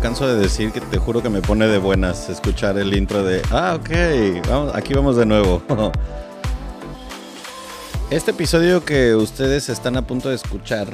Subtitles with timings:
[0.00, 3.42] canso de decir que te juro que me pone de buenas escuchar el intro de,
[3.50, 5.62] ah, ok, vamos, aquí vamos de nuevo.
[8.10, 10.88] Este episodio que ustedes están a punto de escuchar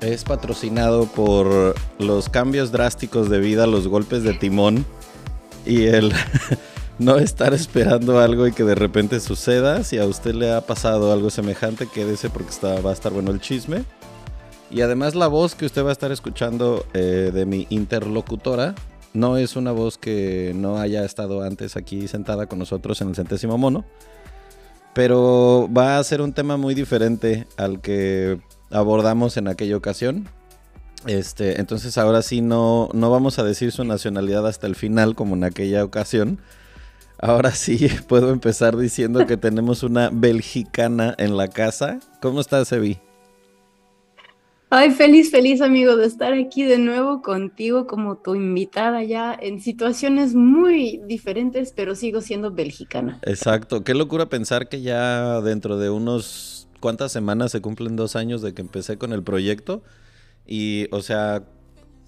[0.00, 4.84] es patrocinado por los cambios drásticos de vida, los golpes de timón
[5.64, 6.12] y el
[6.98, 9.84] no estar esperando algo y que de repente suceda.
[9.84, 13.30] Si a usted le ha pasado algo semejante, quédese porque está, va a estar bueno
[13.30, 13.84] el chisme.
[14.72, 18.74] Y además la voz que usted va a estar escuchando eh, de mi interlocutora
[19.14, 23.14] no es una voz que no haya estado antes aquí sentada con nosotros en el
[23.14, 23.84] centésimo mono,
[24.94, 30.28] pero va a ser un tema muy diferente al que abordamos en aquella ocasión.
[31.06, 35.34] Este, entonces ahora sí no, no vamos a decir su nacionalidad hasta el final como
[35.34, 36.40] en aquella ocasión.
[37.18, 42.00] Ahora sí puedo empezar diciendo que tenemos una belgicana en la casa.
[42.22, 42.98] ¿Cómo estás, Evi?
[44.74, 49.60] Ay, feliz, feliz amigo de estar aquí de nuevo contigo como tu invitada ya en
[49.60, 53.20] situaciones muy diferentes, pero sigo siendo belgicana.
[53.20, 58.40] Exacto, qué locura pensar que ya dentro de unos cuantas semanas se cumplen dos años
[58.40, 59.82] de que empecé con el proyecto
[60.46, 61.42] y, o sea,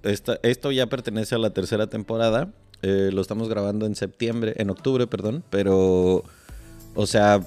[0.02, 5.06] esto ya pertenece a la tercera temporada, eh, lo estamos grabando en septiembre, en octubre,
[5.06, 6.24] perdón, pero,
[6.94, 7.42] o sea,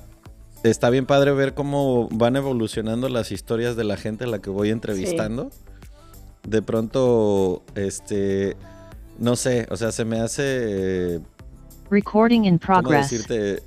[0.64, 4.50] está bien padre ver cómo van evolucionando las historias de la gente a la que
[4.50, 5.52] voy entrevistando.
[6.44, 8.56] De pronto, este,
[9.20, 11.20] no sé, o sea, se me hace...
[11.90, 13.10] Recording in progress.
[13.10, 13.64] decirte?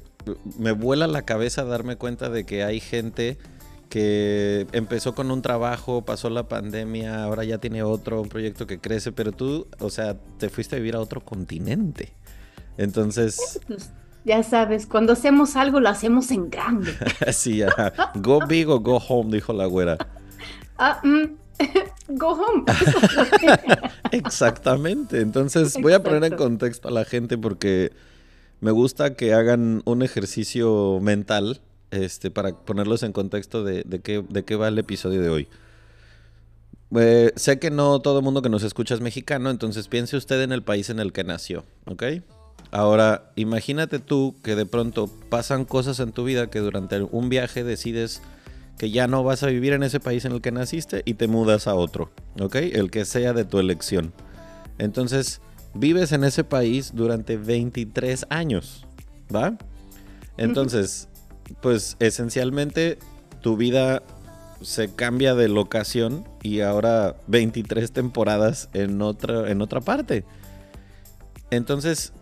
[0.59, 3.39] Me vuela la cabeza darme cuenta de que hay gente
[3.89, 8.79] que empezó con un trabajo, pasó la pandemia, ahora ya tiene otro, un proyecto que
[8.79, 12.13] crece, pero tú, o sea, te fuiste a vivir a otro continente.
[12.77, 13.61] Entonces...
[14.25, 16.93] Ya sabes, cuando hacemos algo lo hacemos en grande.
[17.33, 17.63] sí,
[18.17, 19.97] Go big o go home, dijo la güera.
[20.77, 21.25] Ah, mm,
[22.09, 22.65] go home.
[24.13, 25.21] Exactamente.
[25.21, 27.93] Entonces voy a poner en contexto a la gente porque
[28.61, 31.61] me gusta que hagan un ejercicio mental
[31.91, 35.49] este, para ponerlos en contexto de, qué, de qué va el episodio de hoy.
[36.97, 40.43] Eh, sé que no todo el mundo que nos escucha es mexicano, entonces piense usted
[40.43, 42.03] en el país en el que nació, ¿ok?
[42.73, 47.65] Ahora, imagínate tú que de pronto pasan cosas en tu vida que durante un viaje
[47.65, 48.23] decides
[48.79, 51.29] que ya no vas a vivir en ese país en el que naciste y te
[51.29, 52.11] mudas a otro,
[52.41, 52.57] ¿ok?
[52.57, 54.13] El que sea de tu elección.
[54.79, 55.41] Entonces,
[55.75, 58.87] vives en ese país durante 23 años,
[59.35, 59.59] ¿va?
[60.37, 61.09] Entonces,
[61.61, 62.99] pues esencialmente
[63.43, 64.03] tu vida
[64.63, 70.25] se cambia de locación y ahora 23 temporadas en otra, en otra parte.
[71.51, 72.13] Entonces,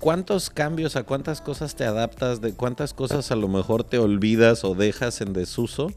[0.00, 4.64] ¿cuántos cambios, a cuántas cosas te adaptas, de cuántas cosas a lo mejor te olvidas
[4.64, 5.92] o dejas en desuso?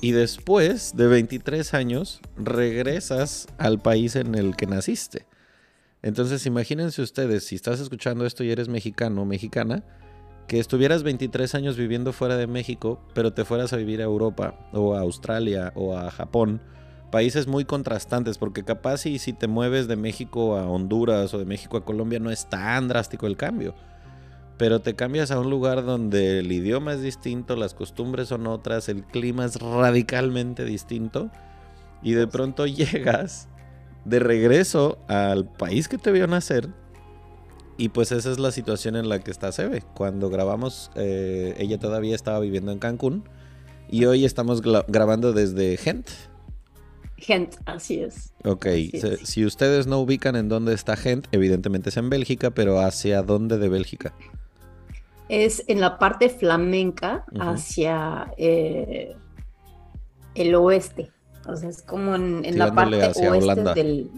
[0.00, 5.26] Y después de 23 años regresas al país en el que naciste.
[6.02, 9.82] Entonces imagínense ustedes, si estás escuchando esto y eres mexicano o mexicana,
[10.46, 14.68] que estuvieras 23 años viviendo fuera de México, pero te fueras a vivir a Europa
[14.72, 16.60] o a Australia o a Japón
[17.10, 21.44] países muy contrastantes, porque capaz y si te mueves de México a Honduras o de
[21.44, 23.74] México a Colombia no es tan drástico el cambio.
[24.58, 28.88] Pero te cambias a un lugar donde el idioma es distinto, las costumbres son otras,
[28.88, 31.30] el clima es radicalmente distinto
[32.02, 33.48] y de pronto llegas
[34.04, 36.70] de regreso al país que te vio nacer
[37.78, 39.82] y pues esa es la situación en la que está Sebe.
[39.94, 43.24] Cuando grabamos, eh, ella todavía estaba viviendo en Cancún
[43.88, 46.08] y hoy estamos grabando desde Gent,
[47.18, 48.34] Gent, así es.
[48.44, 48.66] Ok,
[49.22, 53.58] si ustedes no ubican en dónde está Gent, evidentemente es en Bélgica, pero ¿hacia dónde
[53.58, 54.12] de Bélgica?
[55.28, 59.16] Es en la parte flamenca hacia eh,
[60.34, 61.10] el oeste.
[61.48, 64.10] O sea, es como en, la parte oeste del...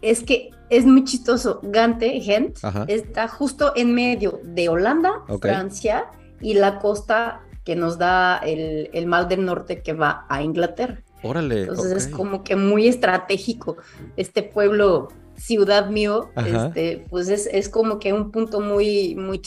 [0.00, 1.60] Es que es muy chistoso.
[1.62, 6.06] Gante, Gent, está justo en medio de Holanda, Francia
[6.40, 11.02] y la costa que nos da el, el mar del norte que va a Inglaterra.
[11.24, 11.62] Órale.
[11.62, 13.76] Entonces es como que muy estratégico.
[14.16, 19.40] Este pueblo, ciudad mío, este, pues es, como que un punto muy, muy,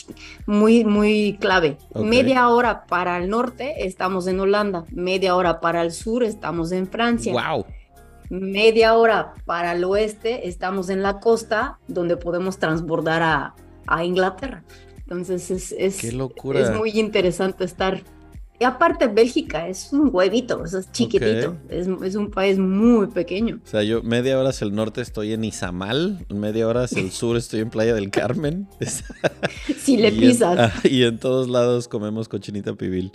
[0.47, 1.77] muy, muy clave.
[1.93, 6.87] Media hora para el norte estamos en Holanda, media hora para el sur estamos en
[6.87, 7.31] Francia.
[7.31, 7.65] Wow.
[8.29, 13.53] Media hora para el oeste estamos en la costa, donde podemos transbordar
[13.85, 14.63] a, Inglaterra.
[14.97, 16.59] Entonces es, es, Qué locura.
[16.59, 18.01] es muy interesante estar
[18.59, 23.59] y aparte, Bélgica es un huevito, es chiquitito, es, un país muy pequeño.
[23.63, 27.11] O sea, yo media hora hacia el norte estoy en Izamal, media hora hacia el
[27.11, 28.67] sur estoy en Playa del Carmen.
[29.77, 30.73] si le pisas.
[30.83, 33.11] y en todos lados comemos cochinita pibil.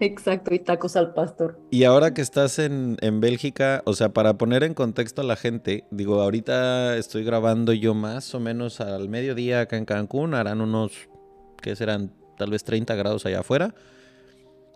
[0.00, 1.60] Exacto, y tacos al pastor.
[1.70, 5.36] Y ahora que estás en, en, Bélgica, o sea, para poner en contexto a la
[5.36, 10.62] gente, digo, ahorita estoy grabando yo más o menos al mediodía acá en Cancún, harán
[10.62, 10.92] unos,
[11.60, 12.12] ¿qué serán?
[12.38, 13.74] Tal vez 30 grados allá afuera.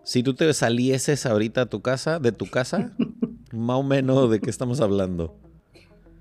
[0.05, 2.91] Si tú te salieses ahorita a tu casa, de tu casa,
[3.51, 5.35] más o menos de qué estamos hablando.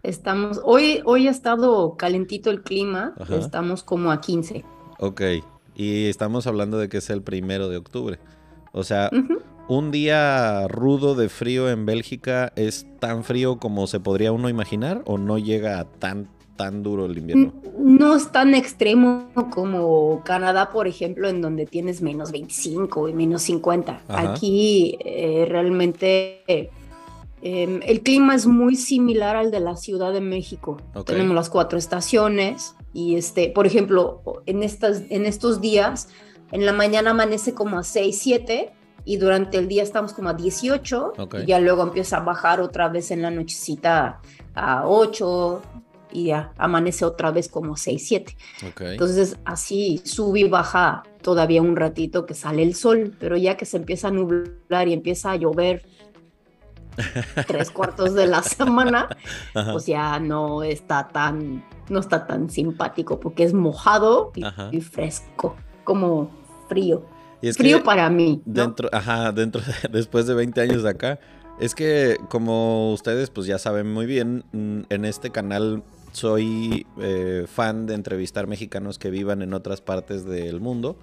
[0.02, 4.64] Estamos, hoy, hoy ha estado calentito el clima, estamos como a 15.
[4.98, 5.20] Ok,
[5.75, 8.19] y estamos hablando de que es el primero de octubre.
[8.72, 9.10] O sea,
[9.69, 15.02] un día rudo de frío en Bélgica es tan frío como se podría uno imaginar
[15.04, 17.52] o no llega a tan tan duro el invierno.
[17.78, 23.42] No es tan extremo como Canadá, por ejemplo, en donde tienes menos 25 y menos
[23.42, 24.02] 50.
[24.08, 26.70] Aquí eh, realmente
[27.42, 30.78] em, el clima es muy similar al de la Ciudad de México.
[31.04, 36.08] Tenemos las cuatro estaciones y, este, por ejemplo, en, estas, en estos días,
[36.52, 38.72] en la mañana amanece como a 6, 7
[39.04, 41.12] y durante el día estamos como a 18
[41.42, 44.20] y ya luego empieza a bajar otra vez en la nochecita
[44.54, 45.62] a 8,
[46.14, 48.37] y ya amanece otra vez como 6, 7.
[48.81, 53.66] Entonces así sube y baja todavía un ratito que sale el sol, pero ya que
[53.66, 55.84] se empieza a nublar y empieza a llover
[57.46, 59.08] tres cuartos de la semana,
[59.52, 64.32] pues ya no está tan, no está tan simpático porque es mojado
[64.70, 66.31] y, fresco, como
[66.69, 67.05] frío.
[67.56, 68.40] frío para mí.
[68.44, 71.19] Dentro, ajá, dentro, después de 20 años de acá,
[71.58, 75.82] es que como ustedes pues ya saben muy bien, mm, en este canal
[76.14, 80.96] soy eh, fan de entrevistar mexicanos que vivan en otras partes del mundo.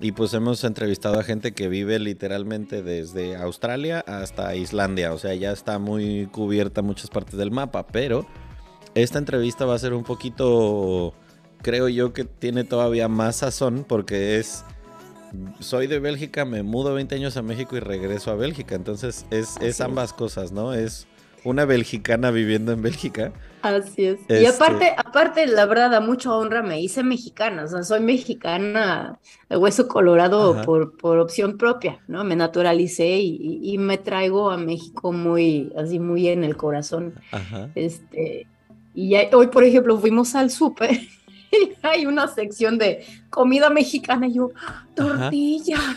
[0.00, 5.12] Y pues hemos entrevistado a gente que vive literalmente desde Australia hasta Islandia.
[5.12, 7.86] O sea, ya está muy cubierta muchas partes del mapa.
[7.86, 8.26] Pero
[8.96, 11.14] esta entrevista va a ser un poquito,
[11.62, 14.64] creo yo que tiene todavía más sazón porque es...
[15.58, 18.74] Soy de Bélgica, me mudo 20 años a México y regreso a Bélgica.
[18.74, 20.74] Entonces es, es ambas cosas, ¿no?
[20.74, 21.06] Es
[21.44, 23.32] una belgicana viviendo en Bélgica.
[23.64, 24.20] Así es.
[24.28, 27.64] Y este aparte, aparte, la verdad, a mucha honra me hice mexicana.
[27.64, 29.18] O sea, soy mexicana
[29.48, 32.24] de hueso colorado por, por opción propia, ¿no?
[32.24, 37.14] Me naturalicé y, me traigo a México muy, así muy en el corazón.
[37.32, 37.70] Ajá.
[37.74, 38.46] Este,
[38.94, 40.90] y hoy, por ejemplo, fuimos al súper
[41.50, 44.50] y hay una sección de comida mexicana y yo,
[44.94, 45.80] tortillas.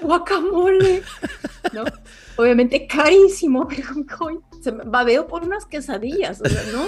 [0.00, 1.02] guacamole,
[1.72, 1.84] ¿no?
[2.36, 6.86] Obviamente carísimo, pero se me babeo por unas quesadillas, o sea, ¿no?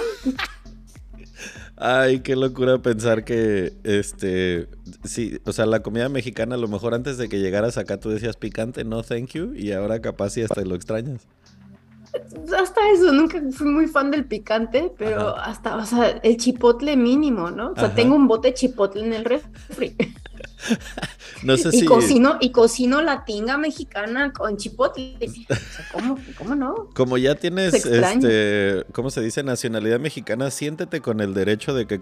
[1.81, 4.67] Ay, qué locura pensar que, este,
[5.05, 8.09] sí, o sea, la comida mexicana, a lo mejor antes de que llegaras acá tú
[8.09, 11.25] decías picante, no, thank you, y ahora capaz sí hasta lo extrañas.
[12.57, 17.49] Hasta eso, nunca fui muy fan del picante, pero hasta, o sea, el chipotle mínimo,
[17.49, 17.71] ¿no?
[17.71, 19.95] O sea, tengo un bote de chipotle en el refri.
[21.43, 25.17] No sé y Cocino, y cocino la tinga mexicana con chipotle.
[26.37, 26.89] ¿cómo, no?
[26.93, 29.43] Como ya tienes, este, ¿cómo se dice?
[29.43, 31.99] Nacionalidad mexicana, siéntete con el derecho de que,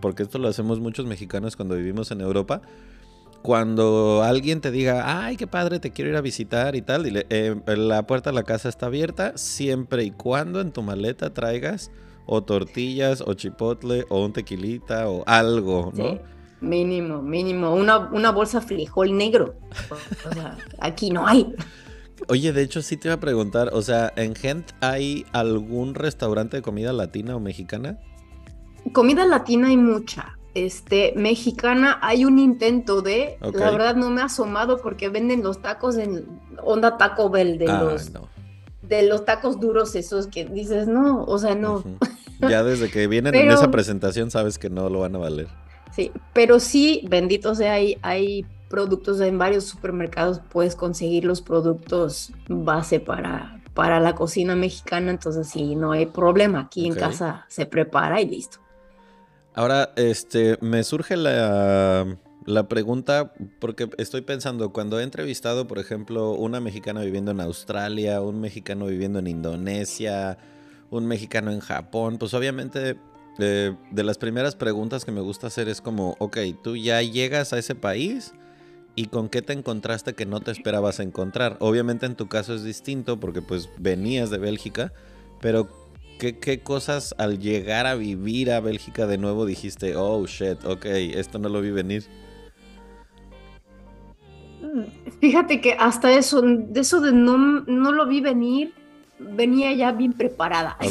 [0.00, 2.62] porque esto lo hacemos muchos mexicanos cuando vivimos en Europa,
[3.42, 7.26] cuando alguien te diga, ay, qué padre, te quiero ir a visitar y tal, dile,
[7.28, 11.90] eh, la puerta de la casa está abierta siempre y cuando en tu maleta traigas
[12.26, 16.37] o tortillas o chipotle o un tequilita o algo, ¿no?
[16.60, 17.74] Mínimo, mínimo.
[17.74, 19.54] Una, una bolsa frijol negro.
[20.28, 21.54] O sea, aquí no hay.
[22.26, 26.56] Oye, de hecho sí te iba a preguntar, o sea, ¿en Gent hay algún restaurante
[26.56, 27.98] de comida latina o mexicana?
[28.92, 30.36] Comida latina hay mucha.
[30.54, 35.62] Este, mexicana hay un intento de, la verdad no me ha asomado porque venden los
[35.62, 36.26] tacos en
[36.62, 38.10] onda Taco Bell de ah, los
[38.82, 41.84] de los tacos duros esos que dices, no, o sea, no.
[42.40, 45.48] Ya desde que vienen en esa presentación sabes que no lo van a valer.
[45.98, 52.30] Sí, pero sí, bendito sea, hay, hay productos en varios supermercados, puedes conseguir los productos
[52.46, 57.66] base para, para la cocina mexicana, entonces sí, no hay problema, aquí en casa se
[57.66, 58.58] prepara y listo.
[59.54, 62.06] Ahora, este, me surge la,
[62.46, 68.20] la pregunta, porque estoy pensando, cuando he entrevistado, por ejemplo, una mexicana viviendo en Australia,
[68.20, 70.38] un mexicano viviendo en Indonesia,
[70.90, 72.96] un mexicano en Japón, pues obviamente
[73.38, 77.58] de las primeras preguntas que me gusta hacer es como, ok, tú ya llegas a
[77.58, 78.34] ese país
[78.96, 81.56] y con qué te encontraste que no te esperabas encontrar.
[81.60, 84.92] Obviamente en tu caso es distinto porque pues venías de Bélgica,
[85.40, 85.68] pero
[86.18, 90.84] ¿qué, qué cosas al llegar a vivir a Bélgica de nuevo dijiste, oh shit, ok,
[90.86, 92.06] esto no lo vi venir?
[95.20, 98.74] Fíjate que hasta eso, de eso de no, no lo vi venir,
[99.20, 100.76] venía ya bien preparada.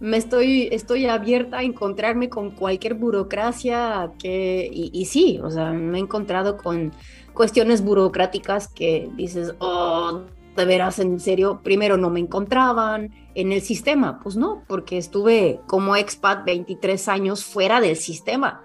[0.00, 5.72] me estoy, estoy abierta a encontrarme con cualquier burocracia que, y, y, sí, o sea,
[5.72, 6.92] me he encontrado con
[7.32, 10.22] cuestiones burocráticas que dices, oh,
[10.56, 14.20] de veras, en serio, primero no me encontraban en el sistema.
[14.22, 18.62] Pues no, porque estuve como expat 23 años fuera del sistema.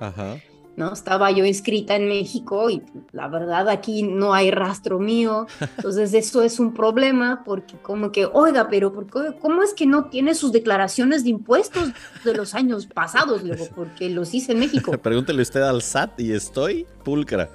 [0.79, 0.93] ¿No?
[0.93, 2.81] Estaba yo inscrita en México y
[3.11, 5.45] la verdad aquí no hay rastro mío.
[5.77, 8.93] Entonces eso es un problema porque como que, oiga, pero
[9.39, 11.89] ¿cómo es que no tiene sus declaraciones de impuestos
[12.23, 13.43] de los años pasados?
[13.43, 14.91] Luego, porque los hice en México.
[15.03, 17.49] Pregúntele usted al SAT y estoy pulcra.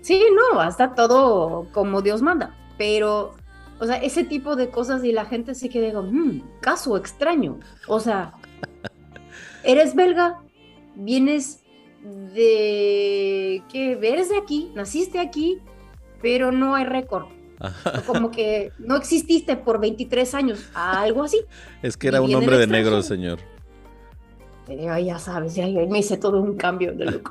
[0.00, 2.56] Sí, no, está todo como Dios manda.
[2.78, 3.34] Pero
[3.80, 7.58] o sea, ese tipo de cosas y la gente se queda como, mmm, caso extraño.
[7.88, 8.32] O sea,
[9.64, 10.40] eres belga,
[10.94, 11.63] vienes
[12.04, 15.58] de que eres de aquí, naciste aquí,
[16.20, 17.26] pero no hay récord.
[18.06, 21.40] Como que no exististe por 23 años, algo así.
[21.82, 23.38] Es que era un hombre de negro, señor.
[24.68, 27.30] Eh, ya sabes, ya, me hice todo un cambio de look.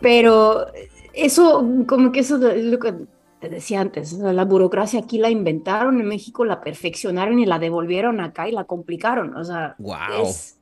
[0.00, 0.66] Pero
[1.12, 2.94] eso, como que eso lo que
[3.40, 8.20] te decía antes, la burocracia aquí la inventaron en México, la perfeccionaron y la devolvieron
[8.20, 9.36] acá y la complicaron.
[9.36, 9.76] O sea,
[10.20, 10.58] es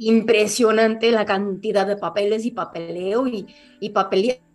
[0.00, 3.46] impresionante la cantidad de papeles y papeleo y,
[3.80, 3.92] y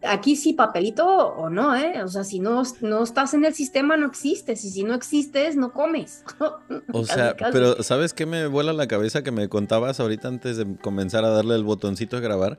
[0.01, 2.03] Aquí sí, papelito o no, ¿eh?
[2.03, 4.63] O sea, si no, no estás en el sistema, no existes.
[4.65, 6.23] Y si no existes, no comes.
[6.93, 10.77] O sea, pero ¿sabes qué me vuela la cabeza que me contabas ahorita antes de
[10.77, 12.57] comenzar a darle el botoncito de grabar?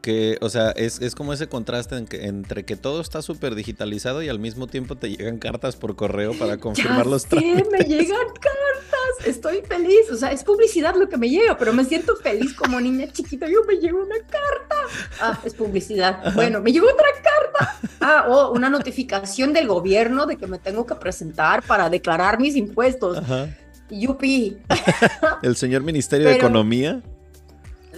[0.00, 4.28] Que, o sea, es, es como ese contraste entre que todo está súper digitalizado y
[4.28, 7.66] al mismo tiempo te llegan cartas por correo para confirmar los trámites.
[7.70, 11.84] me llegan cartas, estoy feliz, o sea, es publicidad lo que me llega, pero me
[11.84, 14.76] siento feliz como niña chiquita, yo me llegó una carta.
[15.20, 16.32] Ah, es publicidad.
[16.34, 17.78] Bueno, me llegó otra carta.
[18.00, 22.54] Ah, o una notificación del gobierno de que me tengo que presentar para declarar mis
[22.54, 23.18] impuestos.
[23.18, 23.48] Ajá.
[23.90, 24.58] Yupi.
[25.42, 27.02] El señor Ministerio de Economía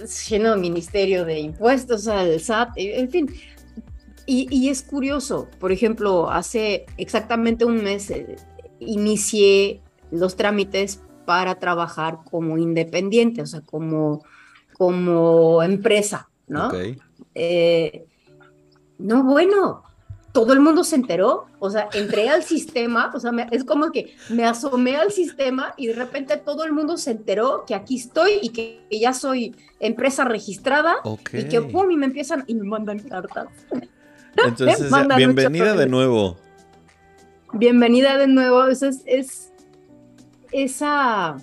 [0.05, 3.29] lleno Ministerio de Impuestos, al SAT, en fin.
[4.25, 8.37] Y, es curioso, por ejemplo, hace exactamente un mes eh,
[8.79, 14.23] inicié los trámites para trabajar como independiente, o sea, como,
[14.77, 16.71] como empresa, ¿no?
[17.35, 18.05] Eh,
[18.99, 19.83] no, bueno,
[20.31, 24.15] todo el mundo se enteró, o sea, entré al sistema, o sea, es como que
[24.29, 28.39] me asomé al sistema y de repente todo el mundo se enteró que aquí estoy
[28.41, 30.95] y que, ya soy empresa registrada
[31.33, 33.47] y que pum, y me empiezan y me mandan cartas.
[34.35, 36.37] Entonces, bienvenida de nuevo.
[37.53, 39.51] Bienvenida de nuevo, eso es
[40.51, 41.37] esa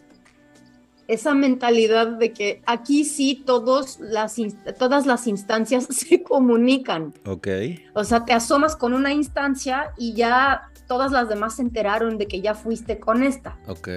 [1.08, 4.36] esa mentalidad de que aquí sí todos las
[4.78, 7.14] todas las instancias se comunican.
[7.24, 7.48] Ok.
[7.94, 12.28] O sea, te asomas con una instancia y ya todas las demás se enteraron de
[12.28, 13.58] que ya fuiste con esta.
[13.66, 13.88] Ok.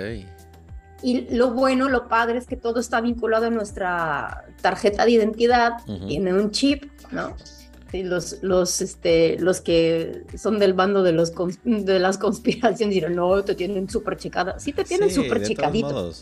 [1.04, 5.74] Y lo bueno, lo padre es que todo está vinculado a nuestra tarjeta de identidad,
[6.08, 7.36] tiene un chip, ¿no?
[7.92, 11.34] Y los, los, este, los que son del bando de, los
[11.66, 14.60] de las conspiraciones dirán, no, te tienen súper checada.
[14.60, 15.42] Sí, te tienen súper.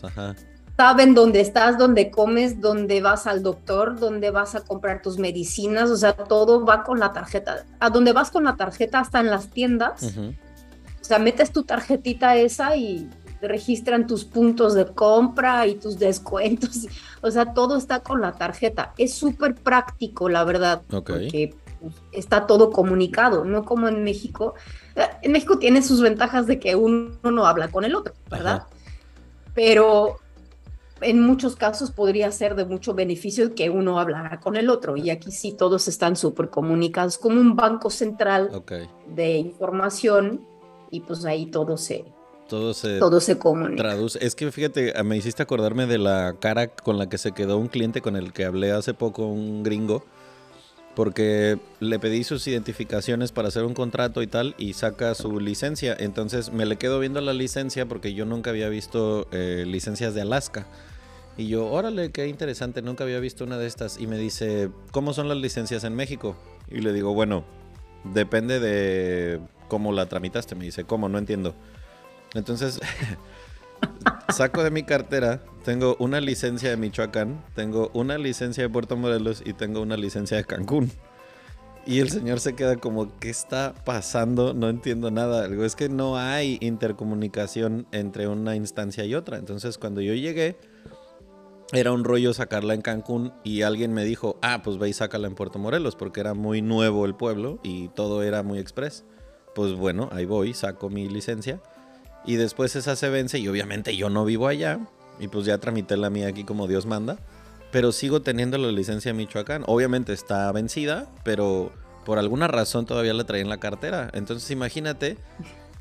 [0.02, 0.34] Ajá
[0.80, 5.90] saben dónde estás, dónde comes, dónde vas al doctor, dónde vas a comprar tus medicinas,
[5.90, 7.66] o sea, todo va con la tarjeta.
[7.80, 10.16] A dónde vas con la tarjeta, hasta en las tiendas.
[10.16, 13.10] O sea, metes tu tarjetita esa y
[13.42, 16.86] registran tus puntos de compra y tus descuentos.
[17.22, 18.94] O sea, todo está con la tarjeta.
[18.96, 24.54] Es súper práctico, la verdad, porque pues, está todo comunicado, no como en México.
[25.20, 28.62] En México tiene sus ventajas de que uno no habla con el otro, ¿verdad?
[29.52, 30.16] Pero
[31.00, 34.96] en muchos casos podría ser de mucho beneficio que uno hablara con el otro.
[34.96, 38.50] Y aquí sí todos están súper comunicados como un banco central
[39.06, 40.46] de información
[40.90, 42.04] y pues ahí todo se,
[42.48, 43.82] todo se, todo se comunica.
[43.82, 44.24] Traduce.
[44.24, 47.68] Es que fíjate, me hiciste acordarme de la cara con la que se quedó un
[47.68, 50.04] cliente con el que hablé hace poco, un gringo,
[50.94, 55.96] porque le pedí sus identificaciones para hacer un contrato y tal y saca su licencia.
[55.98, 60.22] Entonces me le quedo viendo la licencia porque yo nunca había visto eh, licencias de
[60.22, 60.66] Alaska.
[61.36, 63.98] Y yo, órale, qué interesante, nunca había visto una de estas.
[63.98, 66.36] Y me dice, ¿cómo son las licencias en México?
[66.68, 67.44] Y le digo, bueno,
[68.04, 70.54] depende de cómo la tramitaste.
[70.54, 71.08] Me dice, ¿cómo?
[71.08, 71.54] No entiendo.
[72.34, 72.80] Entonces,
[74.28, 79.42] saco de mi cartera, tengo una licencia de Michoacán, tengo una licencia de Puerto Morelos
[79.44, 80.90] y tengo una licencia de Cancún.
[81.86, 84.52] Y el señor se queda como, ¿qué está pasando?
[84.52, 85.46] No entiendo nada.
[85.64, 89.38] Es que no hay intercomunicación entre una instancia y otra.
[89.38, 90.56] Entonces, cuando yo llegué,
[91.72, 95.28] era un rollo sacarla en Cancún y alguien me dijo, ah, pues ve y sácala
[95.28, 99.04] en Puerto Morelos porque era muy nuevo el pueblo y todo era muy express.
[99.54, 101.60] Pues bueno, ahí voy, saco mi licencia
[102.24, 104.80] y después esa se vence y obviamente yo no vivo allá
[105.18, 107.18] y pues ya tramité la mía aquí como Dios manda.
[107.70, 109.62] Pero sigo teniendo la licencia de Michoacán.
[109.66, 111.70] Obviamente está vencida, pero
[112.04, 114.10] por alguna razón todavía la traía en la cartera.
[114.12, 115.18] Entonces imagínate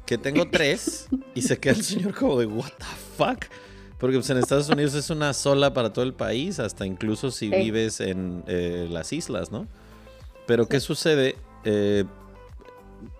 [0.05, 2.85] que tengo tres y se queda el señor como de, ¿What the
[3.17, 3.45] fuck?
[3.99, 7.49] Porque pues, en Estados Unidos es una sola para todo el país, hasta incluso si
[7.49, 9.67] vives en eh, las islas, ¿no?
[10.47, 11.35] Pero ¿qué sucede?
[11.65, 12.05] Eh,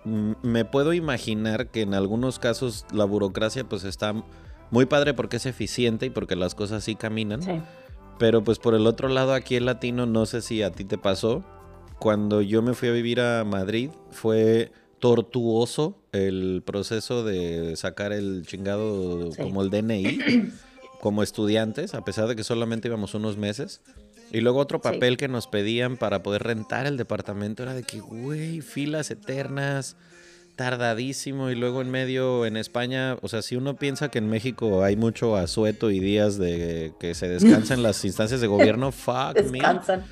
[0.04, 4.14] me puedo imaginar que en algunos casos la burocracia pues está
[4.70, 7.40] muy padre porque es eficiente y porque las cosas sí caminan.
[8.18, 10.98] Pero pues por el otro lado aquí el latino, no sé si a ti te
[10.98, 11.44] pasó,
[11.98, 18.44] cuando yo me fui a vivir a Madrid fue tortuoso el proceso de sacar el
[18.46, 20.18] chingado como el DNI
[21.00, 23.80] como estudiantes, a pesar de que solamente íbamos unos meses.
[24.32, 27.98] Y luego otro papel que nos pedían para poder rentar el departamento era de que,
[27.98, 29.96] güey, filas eternas,
[30.54, 31.50] tardadísimo.
[31.50, 34.94] Y luego en medio, en España, o sea, si uno piensa que en México hay
[34.94, 40.04] mucho asueto y días de que se descansan las instancias de gobierno, fuck Descansan.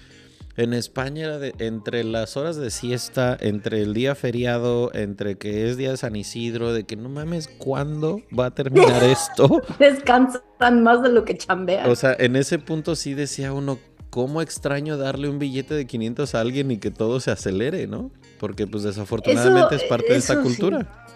[0.58, 5.70] En España era de, entre las horas de siesta, entre el día feriado, entre que
[5.70, 9.62] es día de San Isidro, de que no mames, ¿cuándo va a terminar esto?
[9.78, 11.88] Descansan más de lo que chambean.
[11.88, 13.78] O sea, en ese punto sí decía uno,
[14.10, 18.10] ¿cómo extraño darle un billete de 500 a alguien y que todo se acelere, ¿no?
[18.40, 21.06] Porque pues desafortunadamente es parte de esta cultura.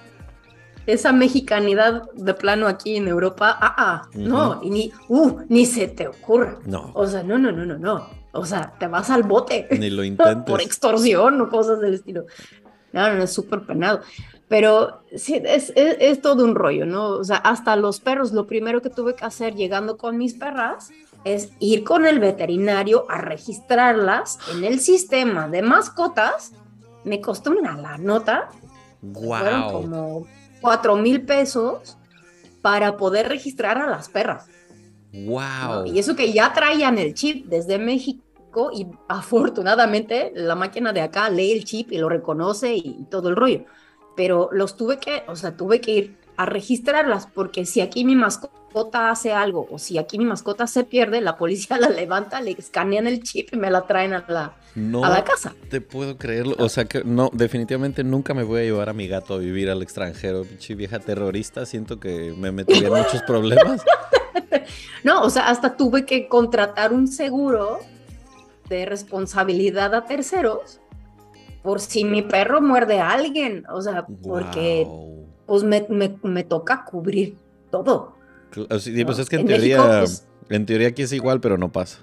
[0.86, 5.88] Esa mexicanidad de plano aquí en Europa, ah, ah, no, y ni, uh, ni se
[5.88, 6.60] te ocurra.
[6.64, 6.92] No.
[6.94, 8.21] O sea, no, no, no, no, no.
[8.32, 9.68] O sea, te vas al bote.
[9.78, 10.02] Ni lo.
[10.46, 12.24] Por extorsión o cosas del estilo.
[12.92, 14.00] No, no, es súper penado.
[14.48, 17.08] Pero sí, es, es, es, todo un rollo, ¿no?
[17.08, 20.90] O sea, hasta los perros, lo primero que tuve que hacer llegando con mis perras
[21.24, 26.52] es ir con el veterinario a registrarlas en el sistema de mascotas.
[27.04, 28.50] Me costó una la nota.
[29.00, 29.38] Wow.
[29.38, 30.26] Fueron como
[30.60, 31.96] cuatro mil pesos
[32.60, 34.46] para poder registrar a las perras.
[35.12, 35.86] Wow.
[35.86, 38.21] Y eso que ya traían el chip desde México
[38.72, 43.36] y afortunadamente la máquina de acá lee el chip y lo reconoce y todo el
[43.36, 43.64] rollo.
[44.16, 48.16] Pero los tuve que, o sea, tuve que ir a registrarlas porque si aquí mi
[48.16, 52.52] mascota hace algo o si aquí mi mascota se pierde, la policía la levanta, le
[52.52, 55.54] escanean el chip y me la traen a la, a la casa.
[55.70, 56.56] Te puedo creerlo.
[56.58, 59.70] O sea que no, definitivamente nunca me voy a llevar a mi gato a vivir
[59.70, 60.44] al extranjero.
[60.44, 63.82] Pinche vieja terrorista, siento que me metería en muchos problemas.
[65.04, 67.80] no, o sea, hasta tuve que contratar un seguro
[68.68, 70.80] de responsabilidad a terceros
[71.62, 73.64] por si mi perro muerde a alguien.
[73.70, 74.86] O sea, porque
[75.46, 77.36] pues me, toca cubrir
[77.70, 78.14] todo.
[78.54, 82.00] pues es que en, teoría, pues en teoría aquí es igual, pero no pasa.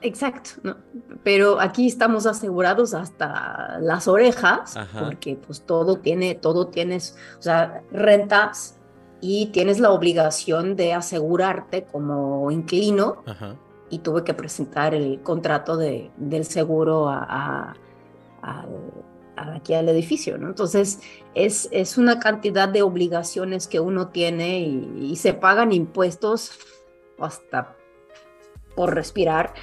[0.00, 0.76] Exacto,
[1.22, 7.82] pero aquí estamos asegurados hasta las orejas, porque pues todo tiene, todo tienes, o sea,
[7.92, 8.78] rentas
[9.20, 13.22] y tienes la obligación de asegurarte como inquilino
[13.90, 17.74] y tuve que presentar el contrato de, del seguro a,
[19.36, 20.48] aquí al edificio, ¿no?
[20.48, 21.00] Entonces
[21.34, 26.52] es, es una cantidad de obligaciones que uno tiene y, y se pagan impuestos
[27.18, 27.76] hasta
[28.74, 29.54] por respirar.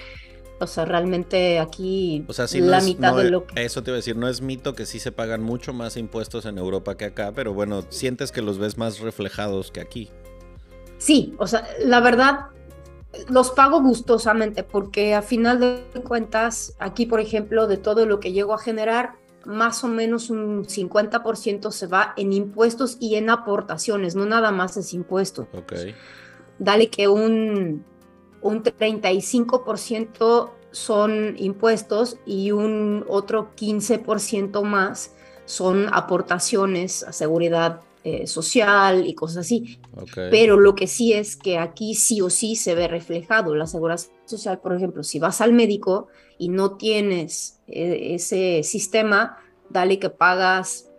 [0.59, 3.65] O sea, realmente aquí o sea, la mitad de lo que...
[3.65, 6.45] Eso te iba a decir, no es mito que sí se pagan mucho más impuestos
[6.45, 10.09] en Europa que acá, pero bueno, sientes que los ves más reflejados que aquí.
[10.99, 12.45] Sí, o sea, la verdad,
[13.29, 18.31] los pago gustosamente porque a final de cuentas, aquí, por ejemplo, de todo lo que
[18.31, 19.13] llego a generar,
[19.45, 24.77] más o menos un 50% se va en impuestos y en aportaciones, no nada más
[24.77, 25.47] es impuesto.
[25.53, 25.73] Ok.
[26.59, 27.83] Dale que un
[28.43, 39.07] un 35% son impuestos y un otro 15% más son aportaciones a seguridad eh, social
[39.07, 39.79] y cosas así.
[40.13, 43.55] Pero lo que sí es que aquí sí o sí se ve reflejado.
[43.55, 49.37] La seguridad social, por ejemplo, si vas al médico y no tienes eh, ese sistema,
[49.69, 50.89] dale que pagas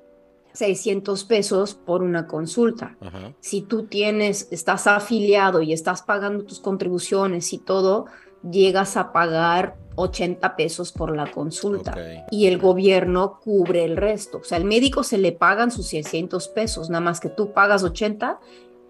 [0.55, 2.97] 600 pesos por una consulta.
[3.41, 8.07] Si tú tienes, estás afiliado y estás pagando tus contribuciones y todo,
[8.49, 11.97] llegas a pagar 80 pesos por la consulta
[12.31, 14.39] y el gobierno cubre el resto.
[14.39, 17.83] O sea, al médico se le pagan sus 600 pesos, nada más que tú pagas
[17.83, 18.41] 80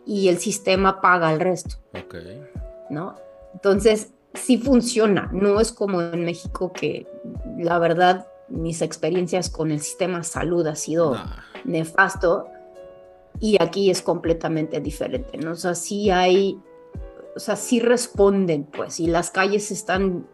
[0.06, 1.76] y el sistema paga el resto.
[2.90, 3.14] ¿No?
[3.54, 7.06] Entonces, sí funciona, no es como en México que
[7.58, 11.16] la verdad mis experiencias con el sistema salud ha sido
[11.64, 12.48] nefasto
[13.40, 15.52] y aquí es completamente diferente, ¿no?
[15.52, 16.58] O sea, sí hay,
[17.34, 20.26] o sea, sí responden, pues, y las calles están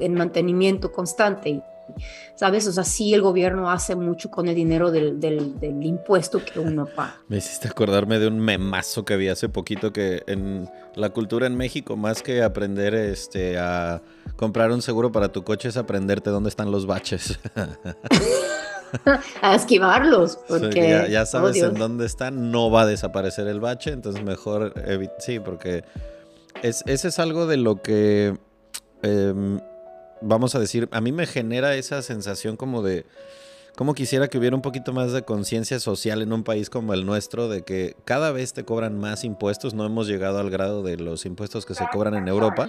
[0.00, 1.62] en mantenimiento constante
[2.34, 2.66] ¿sabes?
[2.66, 6.58] O sea, sí el gobierno hace mucho con el dinero del, del, del impuesto que
[6.60, 7.20] uno paga.
[7.28, 11.56] Me hiciste acordarme de un memazo que vi hace poquito que en la cultura en
[11.56, 14.02] México, más que aprender este, a
[14.36, 17.38] comprar un seguro para tu coche, es aprenderte dónde están los baches.
[19.42, 21.08] a esquivarlos, porque...
[21.10, 24.72] ya, sabes en dónde están, no va a desaparecer el bache, entonces mejor...
[25.18, 25.84] Sí, porque
[26.62, 28.36] es, ese es algo de lo que...
[29.06, 29.60] Em,
[30.20, 33.06] vamos a decir, a mí me genera esa sensación como de...
[33.76, 37.04] Como quisiera que hubiera un poquito más de conciencia social en un país como el
[37.04, 40.96] nuestro, de que cada vez te cobran más impuestos, no hemos llegado al grado de
[40.96, 42.68] los impuestos que se cobran en Europa,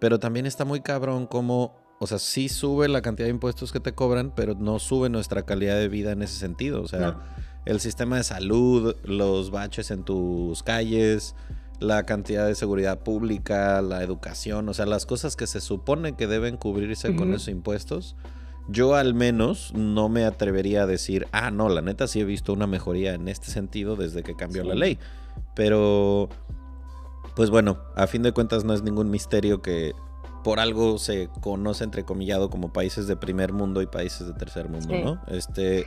[0.00, 3.80] pero también está muy cabrón como o sea, sí sube la cantidad de impuestos que
[3.80, 6.82] te cobran, pero no sube nuestra calidad de vida en ese sentido.
[6.82, 7.18] O sea,
[7.64, 11.34] el sistema de salud, los baches en tus calles,
[11.80, 16.26] la cantidad de seguridad pública, la educación, o sea, las cosas que se supone que
[16.26, 18.16] deben cubrirse con esos impuestos.
[18.66, 22.52] Yo al menos no me atrevería a decir, ah, no, la neta sí he visto
[22.52, 24.98] una mejoría en este sentido desde que cambió la ley.
[25.54, 26.30] Pero,
[27.36, 29.92] pues bueno, a fin de cuentas no es ningún misterio que
[30.42, 34.94] por algo se conoce entrecomillado como países de primer mundo y países de tercer mundo,
[35.02, 35.20] ¿no?
[35.26, 35.86] Este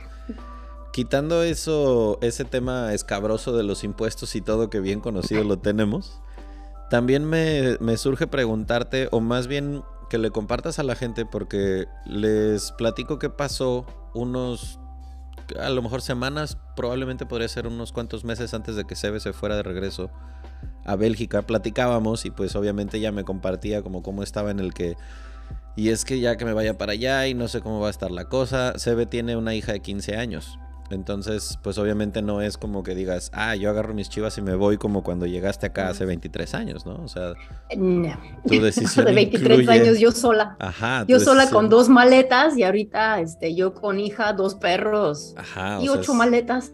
[0.92, 6.20] quitando eso, ese tema escabroso de los impuestos y todo que bien conocido lo tenemos,
[6.90, 12.72] también me, surge preguntarte, o más bien que le compartas a la gente, porque les
[12.72, 14.80] platico qué pasó unos,
[15.60, 19.34] a lo mejor semanas, probablemente podría ser unos cuantos meses antes de que Sebe se
[19.34, 20.10] fuera de regreso
[20.86, 24.96] a Bélgica, platicábamos y pues obviamente ya me compartía como cómo estaba en el que...
[25.76, 27.90] Y es que ya que me vaya para allá y no sé cómo va a
[27.90, 30.58] estar la cosa, Sebe tiene una hija de 15 años.
[30.90, 34.54] Entonces, pues obviamente no es como que digas, ah, yo agarro mis chivas y me
[34.54, 36.96] voy como cuando llegaste acá hace 23 años, ¿no?
[37.02, 37.34] O sea,
[37.76, 38.18] no.
[38.46, 39.06] tu decisión.
[39.06, 40.56] de 23 años yo sola.
[40.58, 41.04] Ajá.
[41.06, 45.88] Yo sola con dos maletas y ahorita este, yo con hija, dos perros Ajá, y
[45.88, 46.72] ocho maletas.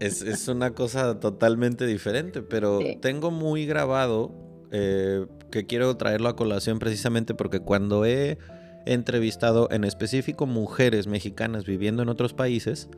[0.00, 4.32] Es, es, una cosa totalmente diferente, pero tengo muy grabado
[4.72, 8.38] eh, que quiero traerlo a colación precisamente porque cuando he
[8.86, 12.88] entrevistado en específico mujeres mexicanas viviendo en otros países,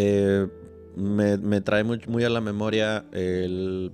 [0.00, 0.46] eh,
[0.94, 3.90] me, trae muy, a la memoria el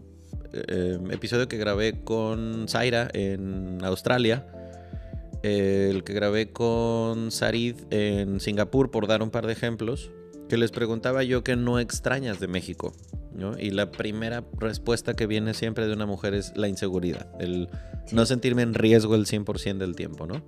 [0.53, 4.47] eh, episodio que grabé con Zaira en Australia,
[5.43, 10.11] el que grabé con Sarid en Singapur, por dar un par de ejemplos,
[10.49, 12.93] que les preguntaba yo que no extrañas de México.
[13.59, 17.69] Y la primera respuesta que viene siempre de una mujer es la inseguridad, el
[18.13, 20.43] no sentirme en riesgo el 100% del tiempo, ¿no?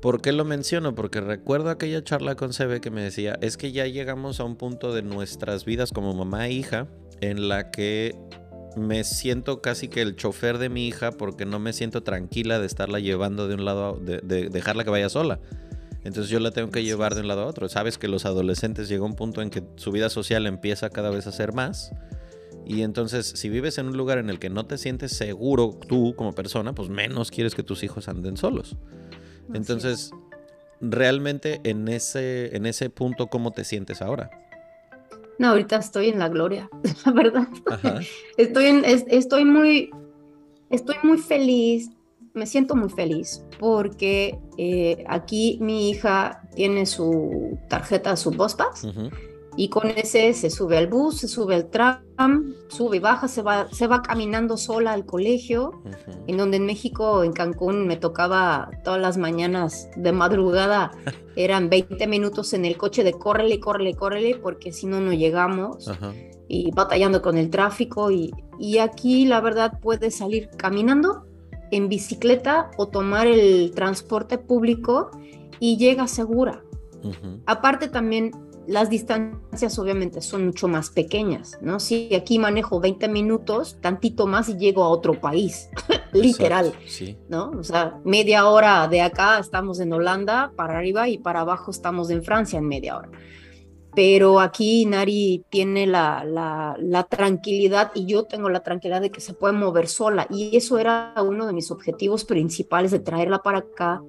[0.00, 0.94] ¿Por qué lo menciono?
[0.94, 4.56] Porque recuerdo aquella charla con Sebe que me decía, es que ya llegamos a un
[4.56, 6.88] punto de nuestras vidas como mamá e hija
[7.20, 8.16] en la que
[8.76, 12.66] me siento casi que el chofer de mi hija porque no me siento tranquila de
[12.66, 15.40] estarla llevando de un lado, a, de, de, dejarla que vaya sola.
[16.04, 17.68] Entonces yo la tengo que llevar de un lado a otro.
[17.68, 21.26] Sabes que los adolescentes llega un punto en que su vida social empieza cada vez
[21.26, 21.92] a ser más.
[22.66, 26.14] Y entonces si vives en un lugar en el que no te sientes seguro tú
[26.16, 28.76] como persona, pues menos quieres que tus hijos anden solos.
[29.54, 30.12] Entonces,
[30.80, 34.30] realmente en ese, en ese punto, ¿cómo te sientes ahora?
[35.38, 36.68] No, ahorita estoy en la gloria,
[37.06, 37.48] la verdad.
[38.36, 39.90] Estoy, en, estoy, muy,
[40.70, 41.90] estoy muy feliz,
[42.34, 48.86] me siento muy feliz porque eh, aquí mi hija tiene su tarjeta, su Bospas,
[49.56, 53.42] y con ese se sube al bus, se sube al tram, sube y baja, se
[53.42, 55.82] va, se va caminando sola al colegio,
[56.26, 60.92] en donde en México, en Cancún, me tocaba todas las mañanas de madrugada,
[61.36, 65.90] eran 20 minutos en el coche de córrele, córrele, córrele, porque si no, no llegamos,
[66.48, 71.26] y batallando con el tráfico, y, y aquí la verdad puede salir caminando,
[71.72, 75.10] en bicicleta o tomar el transporte público
[75.58, 76.62] y llega segura.
[77.46, 78.30] Aparte también
[78.66, 81.80] las distancias obviamente son mucho más pequeñas, ¿no?
[81.80, 85.68] Si aquí manejo 20 minutos, tantito más y llego a otro país,
[86.12, 86.72] literal,
[87.28, 87.50] ¿no?
[87.50, 92.10] O sea, media hora de acá estamos en Holanda, para arriba y para abajo estamos
[92.10, 93.10] en Francia en media hora.
[93.94, 99.20] Pero aquí Nari tiene la, la, la tranquilidad y yo tengo la tranquilidad de que
[99.20, 100.26] se puede mover sola.
[100.30, 104.02] Y eso era uno de mis objetivos principales de traerla para acá,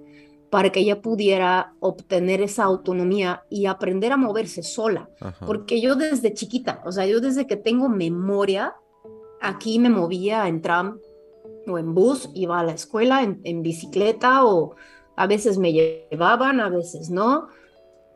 [0.54, 5.10] para que ella pudiera obtener esa autonomía y aprender a moverse sola.
[5.48, 8.76] Porque yo desde chiquita, o sea, yo desde que tengo memoria,
[9.42, 11.00] aquí me movía en tram
[11.66, 14.76] o en bus, iba a la escuela en, bicicleta o
[15.16, 17.48] a veces me llevaban, a veces no,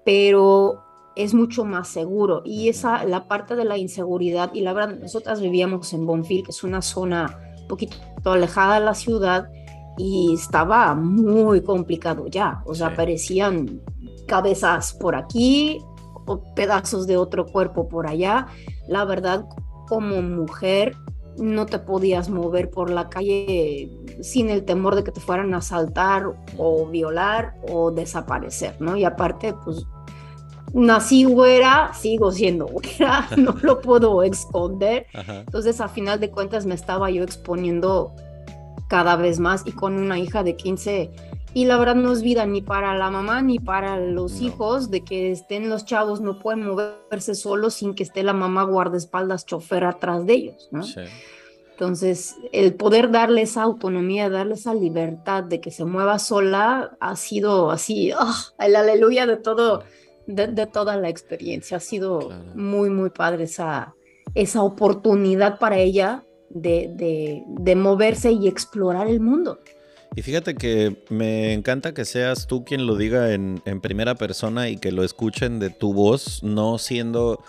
[0.05, 0.83] pero
[1.15, 2.43] es mucho más seguro.
[2.45, 6.51] Y esa, la parte de la inseguridad, y la verdad, nosotras vivíamos en Bonfil, que
[6.51, 9.49] es una zona un poquito alejada de la ciudad,
[9.97, 13.81] y estaba muy complicado ya, o sea, aparecían
[14.27, 15.79] cabezas por aquí
[16.25, 18.47] o pedazos de otro cuerpo por allá.
[18.87, 19.45] La verdad,
[19.87, 20.95] como mujer,
[21.37, 23.89] no te podías mover por la calle
[24.21, 28.97] sin el temor de que te fueran a asaltar o violar o desaparecer, ¿no?
[28.97, 29.85] Y aparte, pues
[30.73, 35.07] nací güera, sigo siendo güera, no lo puedo esconder.
[35.13, 38.13] Entonces, a final de cuentas, me estaba yo exponiendo
[38.87, 41.11] cada vez más y con una hija de 15
[41.57, 45.03] y la verdad no es vida ni para la mamá ni para los hijos de
[45.03, 49.83] que estén los chavos, no pueden moverse solos sin que esté la mamá guardaespaldas chofer
[49.83, 50.83] atrás de ellos, ¿no?
[51.71, 57.15] Entonces, el poder darle esa autonomía, darle esa libertad de que se mueva sola, ha
[57.15, 59.83] sido así, oh, el aleluya de todo,
[60.27, 61.77] de, toda la experiencia.
[61.77, 63.95] Ha sido muy, muy padre esa,
[64.35, 69.59] esa oportunidad para ella de, de moverse y explorar el mundo.
[70.15, 74.77] Y fíjate que me encanta que seas tú quien lo diga en, primera persona y
[74.77, 77.43] que lo escuchen de tu voz, no siendo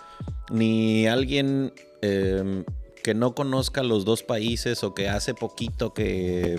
[0.50, 2.64] ni alguien em,
[3.02, 6.58] que no conozca los dos países o que hace poquito que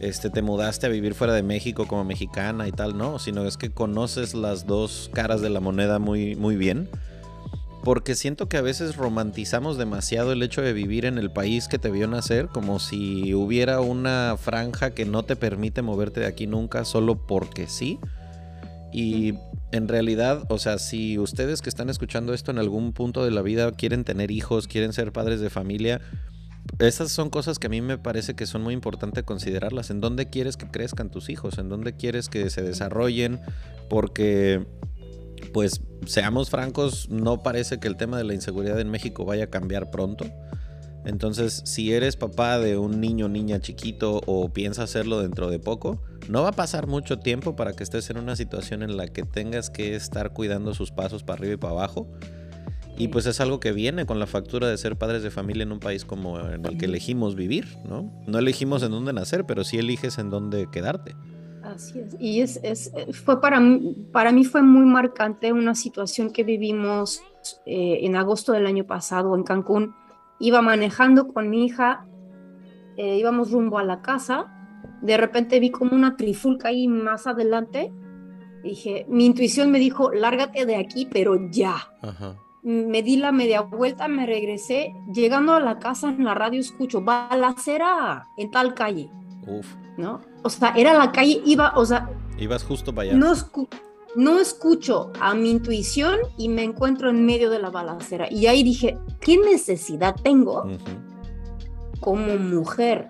[0.00, 3.56] este, te mudaste a vivir fuera de México como mexicana y tal, no, sino es
[3.56, 6.88] que conoces las dos caras de la moneda muy, muy bien
[7.84, 11.78] porque siento que a veces romantizamos demasiado el hecho de vivir en el país que
[11.78, 16.46] te vio nacer, como si hubiera una franja que no te permite moverte de aquí
[16.46, 17.98] nunca solo porque sí.
[18.90, 19.34] Y
[19.70, 23.42] en realidad, o sea, si ustedes que están escuchando esto en algún punto de la
[23.42, 26.00] vida quieren tener hijos, quieren ser padres de familia,
[26.78, 29.90] esas son cosas que a mí me parece que son muy importantes considerarlas.
[29.90, 31.58] ¿En dónde quieres que crezcan tus hijos?
[31.58, 33.40] ¿En dónde quieres que se desarrollen?
[33.90, 34.64] Porque
[35.52, 39.50] pues seamos francos, no parece que el tema de la inseguridad en México vaya a
[39.50, 40.24] cambiar pronto.
[41.04, 46.02] Entonces, si eres papá de un niño niña chiquito o piensas hacerlo dentro de poco,
[46.28, 49.22] no va a pasar mucho tiempo para que estés en una situación en la que
[49.22, 52.08] tengas que estar cuidando sus pasos para arriba y para abajo.
[52.96, 55.72] Y pues es algo que viene con la factura de ser padres de familia en
[55.72, 58.10] un país como en el que elegimos vivir, ¿no?
[58.26, 61.16] No elegimos en dónde nacer, pero sí eliges en dónde quedarte.
[61.74, 62.16] Así es.
[62.18, 62.92] Y es, es,
[63.24, 67.22] fue para mí, para mí fue muy marcante una situación que vivimos
[67.66, 69.94] eh, en agosto del año pasado en Cancún.
[70.38, 72.06] Iba manejando con mi hija,
[72.96, 74.50] eh, íbamos rumbo a la casa.
[75.02, 77.92] De repente vi como una trifulca ahí más adelante.
[78.62, 81.76] dije, mi intuición me dijo, lárgate de aquí, pero ya.
[82.62, 84.94] Me di la media vuelta, me regresé.
[85.12, 89.10] Llegando a la casa en la radio escucho, balacera en tal calle.
[89.46, 89.66] Uf.
[89.96, 90.20] ¿No?
[90.44, 92.10] o sea, era la calle, iba, o sea...
[92.36, 93.18] Ibas justo para allá.
[93.18, 93.32] No,
[94.14, 98.28] no escucho a mi intuición y me encuentro en medio de la balacera.
[98.30, 100.66] Y ahí dije, ¿qué necesidad tengo
[102.00, 103.08] como mujer,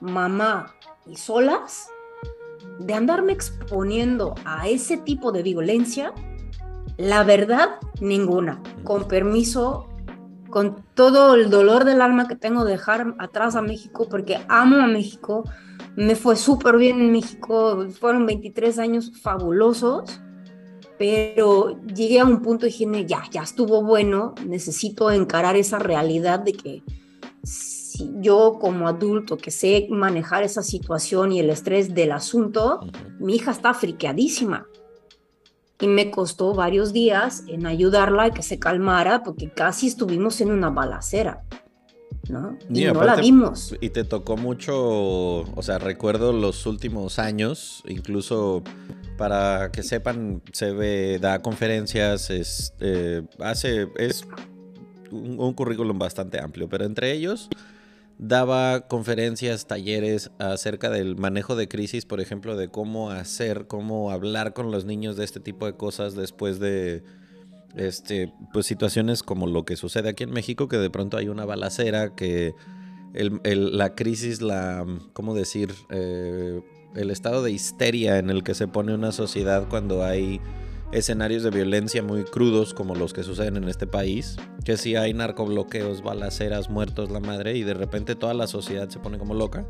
[0.00, 0.74] mamá
[1.06, 1.88] y solas
[2.78, 6.12] de andarme exponiendo a ese tipo de violencia?
[6.96, 8.62] La verdad, ninguna.
[8.84, 9.88] Con permiso,
[10.48, 14.76] con todo el dolor del alma que tengo de dejar atrás a México, porque amo
[14.76, 15.44] a México,
[15.96, 20.20] me fue súper bien en México, fueron 23 años fabulosos,
[20.98, 26.40] pero llegué a un punto y dije, ya, ya estuvo bueno, necesito encarar esa realidad
[26.40, 26.82] de que
[27.42, 32.80] si yo como adulto que sé manejar esa situación y el estrés del asunto,
[33.18, 34.66] mi hija está friqueadísima.
[35.80, 40.50] Y me costó varios días en ayudarla a que se calmara porque casi estuvimos en
[40.50, 41.42] una balacera.
[42.28, 42.58] ¿No?
[42.68, 43.74] Y, no la vimos.
[43.80, 48.62] Y te tocó mucho, o sea, recuerdo los últimos años, incluso
[49.16, 54.26] para que sepan, se ve, da conferencias, es, eh, hace, es
[55.10, 57.48] un, currículum bastante amplio, pero entre ellos
[58.18, 64.52] daba conferencias, talleres acerca del manejo de crisis, por ejemplo, de cómo hacer, cómo hablar
[64.52, 67.02] con los niños de este tipo de cosas después de
[67.76, 71.44] este, pues situaciones como lo que sucede aquí en México, que de pronto hay una
[71.44, 72.54] balacera, que
[73.12, 75.74] la crisis, la, ¿cómo decir?
[75.90, 76.60] Eh,
[76.94, 80.40] el estado de histeria en el que se pone una sociedad cuando hay
[80.92, 85.14] escenarios de violencia muy crudos como los que suceden en este país, que si hay
[85.14, 89.66] narcobloqueos, balaceras, muertos, la madre, y de repente toda la sociedad se pone como loca,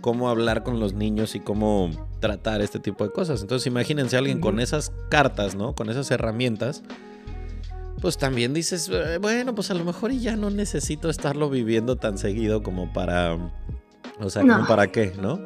[0.00, 3.42] cómo hablar con los niños y cómo tratar este tipo de cosas.
[3.42, 5.74] Entonces imagínense a alguien con esas cartas, ¿no?
[5.74, 6.82] Con esas herramientas
[8.06, 12.18] pues también dices, eh, bueno, pues a lo mejor ya no necesito estarlo viviendo tan
[12.18, 13.36] seguido como para,
[14.20, 15.40] o sea, como para qué, ¿no?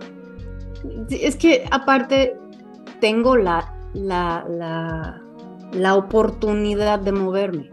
[1.09, 2.37] Es que aparte
[3.01, 5.23] tengo la, la, la,
[5.73, 7.71] la oportunidad de moverme,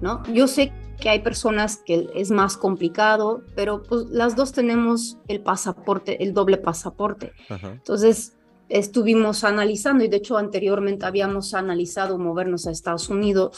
[0.00, 0.24] ¿no?
[0.24, 5.40] Yo sé que hay personas que es más complicado, pero pues las dos tenemos el
[5.40, 7.32] pasaporte, el doble pasaporte.
[7.48, 8.36] Entonces,
[8.68, 13.56] estuvimos analizando y de hecho anteriormente habíamos analizado movernos a Estados Unidos,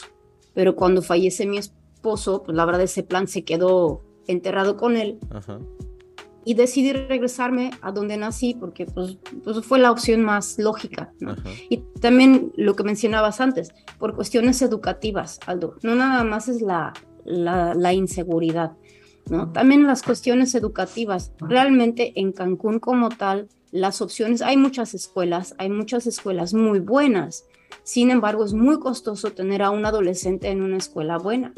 [0.53, 5.19] pero cuando fallece mi esposo, pues la verdad ese plan se quedó enterrado con él.
[6.45, 11.13] Y decidí regresarme a donde nací porque pues, pues fue la opción más lógica.
[11.69, 16.93] Y también lo que mencionabas antes, por cuestiones educativas, Aldo, no nada más es la,
[17.25, 18.71] la, la inseguridad,
[19.29, 19.51] ¿no?
[19.51, 21.33] También las cuestiones educativas.
[21.39, 27.45] Realmente en Cancún como tal, las opciones, hay muchas escuelas, hay muchas escuelas muy buenas.
[27.89, 31.53] Sin embargo, es muy costoso tener a un adolescente en una escuela buena.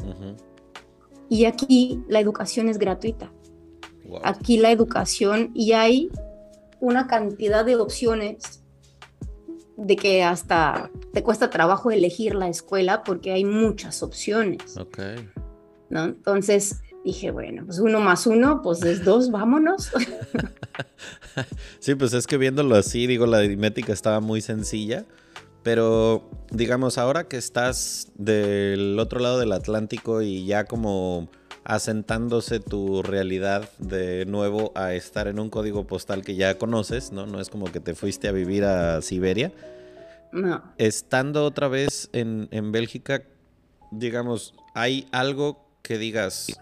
[1.27, 3.33] Y aquí la educación es gratuita.
[4.23, 6.09] Aquí la educación y hay
[6.79, 8.63] una cantidad de opciones
[9.75, 14.77] de que hasta te cuesta trabajo elegir la escuela porque hay muchas opciones.
[15.89, 16.05] ¿no?
[16.05, 19.91] Entonces dije, bueno, pues uno más uno, pues es dos, vámonos.
[21.79, 25.05] sí, pues es que viéndolo así, digo, la aritmética estaba muy sencilla.
[25.63, 31.29] Pero digamos, ahora que estás del otro lado del Atlántico y ya como
[31.63, 37.27] asentándose tu realidad de nuevo a estar en un código postal que ya conoces, ¿no?
[37.27, 39.51] No es como que te fuiste a vivir a Siberia.
[40.31, 40.63] No.
[40.77, 43.23] Estando otra vez en, en Bélgica,
[43.91, 46.59] digamos, ¿hay algo que digas,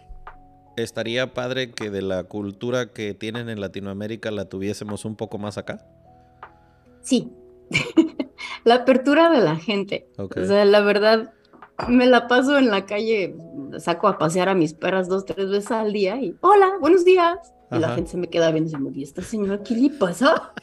[0.75, 5.57] estaría padre que de la cultura que tienen en Latinoamérica la tuviésemos un poco más
[5.57, 5.85] acá?
[7.01, 7.31] Sí,
[8.63, 10.07] la apertura de la gente.
[10.17, 11.33] O sea, la verdad,
[11.87, 13.35] me la paso en la calle,
[13.77, 17.53] saco a pasear a mis perras dos, tres veces al día y hola, buenos días.
[17.71, 19.89] Y la gente se me queda viendo y se me dice, ¿esta señora qué le
[19.91, 20.53] pasa?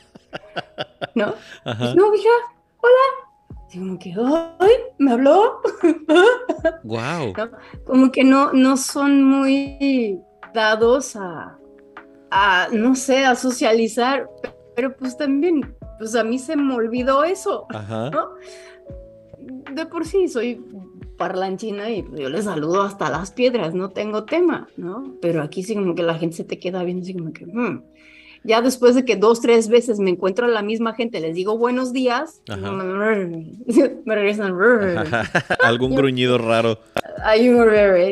[1.14, 1.35] ¿No?
[1.64, 2.28] no, hija,
[2.80, 3.26] hola.
[3.72, 4.14] Y como que,
[4.59, 4.72] ¡ay!
[4.98, 5.61] ¿Me habló?
[6.82, 7.32] ¡Wow!
[7.85, 10.20] Como que no, no son muy
[10.52, 11.59] dados a,
[12.30, 14.28] a, no sé, a socializar,
[14.74, 18.30] pero pues también pues a mí se me olvidó eso, ¿no?
[19.72, 20.64] De por sí soy
[21.16, 25.14] parlanchina y yo le saludo hasta las piedras, no tengo tema, ¿no?
[25.20, 27.82] Pero aquí sí como que la gente se te queda viendo así como que, hmm".
[28.44, 31.56] ya después de que dos, tres veces me encuentro a la misma gente, les digo
[31.59, 32.42] buenos días,
[34.04, 34.54] me regresan.
[35.64, 36.78] Algún gruñido raro.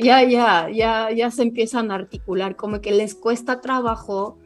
[0.02, 4.38] ya, ya, ya, ya se empiezan a articular, como que les cuesta trabajo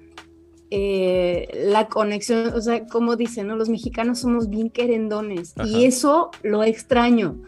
[0.71, 3.57] eh, la conexión, o sea, como dicen, ¿no?
[3.57, 7.41] Los mexicanos somos bien querendones y eso lo extraño,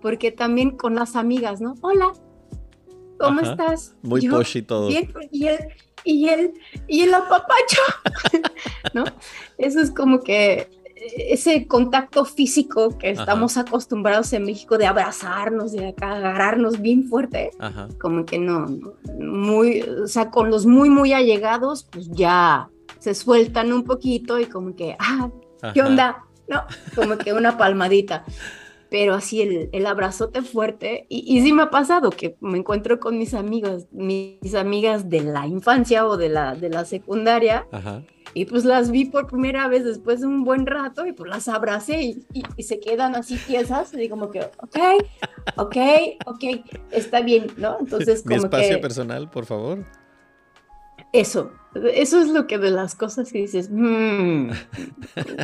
[0.00, 1.74] porque también con las amigas, ¿no?
[1.82, 2.12] Hola,
[3.18, 3.94] ¿cómo estás?
[4.02, 4.90] Muy Yo, y todo.
[4.90, 5.08] y él,
[6.04, 6.54] y él,
[6.88, 7.82] y el apapacho,
[8.94, 9.04] ¿no?
[9.58, 10.70] Eso es como que
[11.16, 17.50] ese contacto físico que estamos acostumbrados en México de abrazarnos, de acá agarrarnos bien fuerte,
[18.00, 18.66] como que no,
[19.18, 24.46] muy, o sea, con los muy, muy allegados, pues ya se sueltan un poquito y
[24.46, 25.30] como que, ah,
[25.72, 26.24] ¿qué onda?
[26.48, 26.62] No,
[26.94, 28.24] como que una palmadita.
[28.90, 33.00] Pero así el, el abrazote fuerte, y, y, sí me ha pasado que me encuentro
[33.00, 38.04] con mis amigas, mis amigas de la infancia o de la, de la secundaria, Ajá
[38.34, 41.46] y pues las vi por primera vez después de un buen rato y pues las
[41.46, 44.78] abracé y, y, se quedan así piezas y como que, ok,
[45.56, 45.76] ok,
[46.26, 46.44] ok,
[46.90, 47.78] está bien, ¿no?
[47.78, 49.84] Entonces como Mi espacio personal, por favor.
[51.12, 51.52] Eso,
[51.94, 54.50] eso es lo que de las cosas que dices, mmm,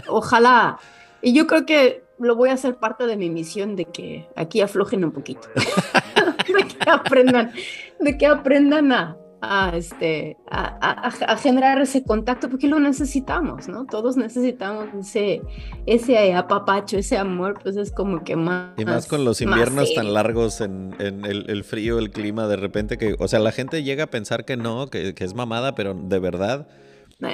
[0.09, 0.81] ojalá.
[1.22, 4.62] Y yo creo que lo voy a hacer parte de mi misión de que aquí
[4.62, 7.53] aflojen un poquito, de que aprendan,
[8.00, 13.87] de que aprendan a, a, este, a, generar ese contacto porque lo necesitamos, ¿no?
[13.87, 15.42] Todos necesitamos ese,
[15.87, 18.72] ese apapacho, ese amor, pues es como que más...
[18.79, 23.16] Y más con los inviernos tan largos en, el, frío, el clima, de repente que,
[23.18, 26.66] o sea, la gente llega a pensar que no, que, es mamada, pero de verdad...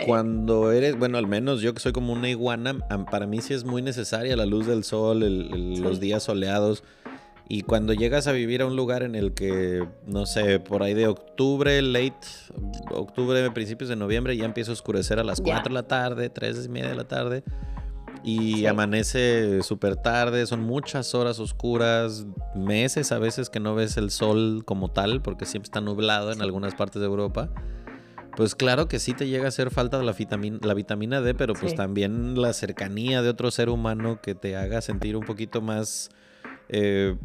[0.05, 2.77] Cuando eres, bueno, al menos yo que soy como una iguana,
[3.09, 6.83] para mí sí es muy necesaria la luz del sol, los días soleados.
[7.49, 10.95] Y cuando llegas a vivir a un lugar en el que, no sé, por ahí
[10.95, 12.27] de octubre, late,
[12.91, 16.67] octubre, principios de noviembre, ya empieza a oscurecer a las 4 de la tarde, 3
[16.67, 17.45] y media de la tarde.
[18.25, 22.27] Y amanece súper tarde, son muchas horas oscuras,
[22.57, 26.43] meses a veces que no ves el sol como tal, porque siempre está nublado en
[26.43, 27.51] algunas partes de Europa.
[28.37, 31.55] Pues claro que sí te llega a hacer falta la vitamina, la vitamina D, pero
[31.55, 36.11] pues también la cercanía de otro ser humano que te haga sentir un poquito más
[36.69, 37.17] eh,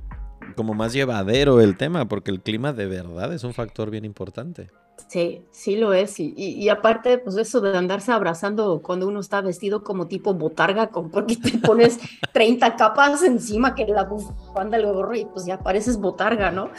[0.56, 4.70] como más llevadero el tema, porque el clima de verdad es un factor bien importante.
[5.08, 6.20] Sí, sí lo es.
[6.20, 10.90] Y, y, aparte, pues eso de andarse abrazando cuando uno está vestido como tipo botarga,
[10.90, 12.00] porque te pones
[12.34, 16.70] 30 capas encima que la bufanda, el gorro y pues ya pareces botarga, ¿no?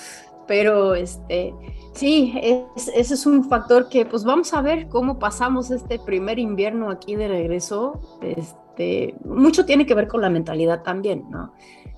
[0.46, 1.54] Pero este,
[1.92, 2.34] sí,
[2.74, 7.16] ese es un factor que pues vamos a ver cómo pasamos este primer invierno aquí
[7.16, 8.00] de regreso.
[8.22, 11.52] Este, mucho tiene que ver con la mentalidad también, ¿no?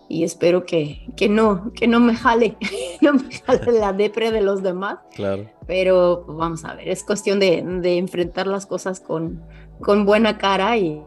[0.08, 2.56] Y espero que, que, no, que no me jale,
[3.00, 4.98] no me jale la depre de los demás.
[5.14, 5.50] Claro.
[5.66, 9.42] Pero pues, vamos a ver, es cuestión de, de enfrentar las cosas con,
[9.80, 11.02] con buena cara y,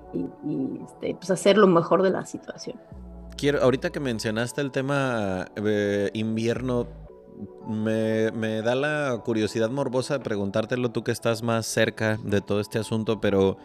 [0.85, 2.79] este, pues hacer lo mejor de la situación.
[3.37, 6.87] Quiero, ahorita que mencionaste el tema de invierno,
[7.67, 12.59] me, me da la curiosidad morbosa de preguntártelo tú que estás más cerca de todo
[12.59, 13.57] este asunto, pero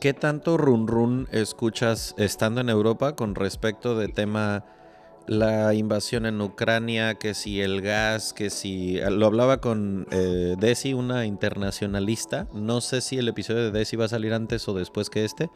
[0.00, 4.64] ¿Qué tanto run run escuchas estando en Europa con respecto de tema
[5.26, 8.98] la invasión en Ucrania, que si el gas, que si...
[9.10, 12.46] Lo hablaba con eh, Desi, una internacionalista.
[12.52, 15.50] No sé si el episodio de Desi va a salir antes o después que este.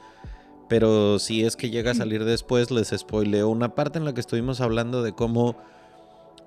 [0.69, 4.21] Pero si es que llega a salir después, les spoileo una parte en la que
[4.21, 5.57] estuvimos hablando de cómo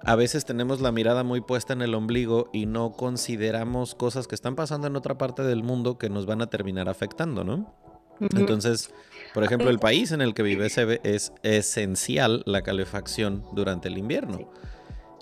[0.04, 4.36] a veces tenemos la mirada muy puesta en el ombligo y no consideramos cosas que
[4.36, 7.74] están pasando en otra parte del mundo que nos van a terminar afectando, ¿no?
[8.20, 8.94] Entonces,
[9.34, 13.98] por ejemplo, el país en el que vive ve es esencial la calefacción durante el
[13.98, 14.52] invierno.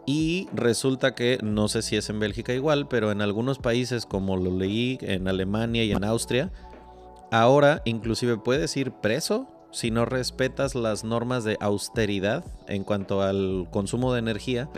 [0.06, 4.38] Y resulta que, no sé si es en Bélgica igual, pero en algunos países como
[4.38, 6.52] lo leí en Alemania y en Austria,
[7.32, 13.68] ahora inclusive puedes ir preso si no respetas las normas de austeridad en cuanto al
[13.72, 14.70] consumo de energía.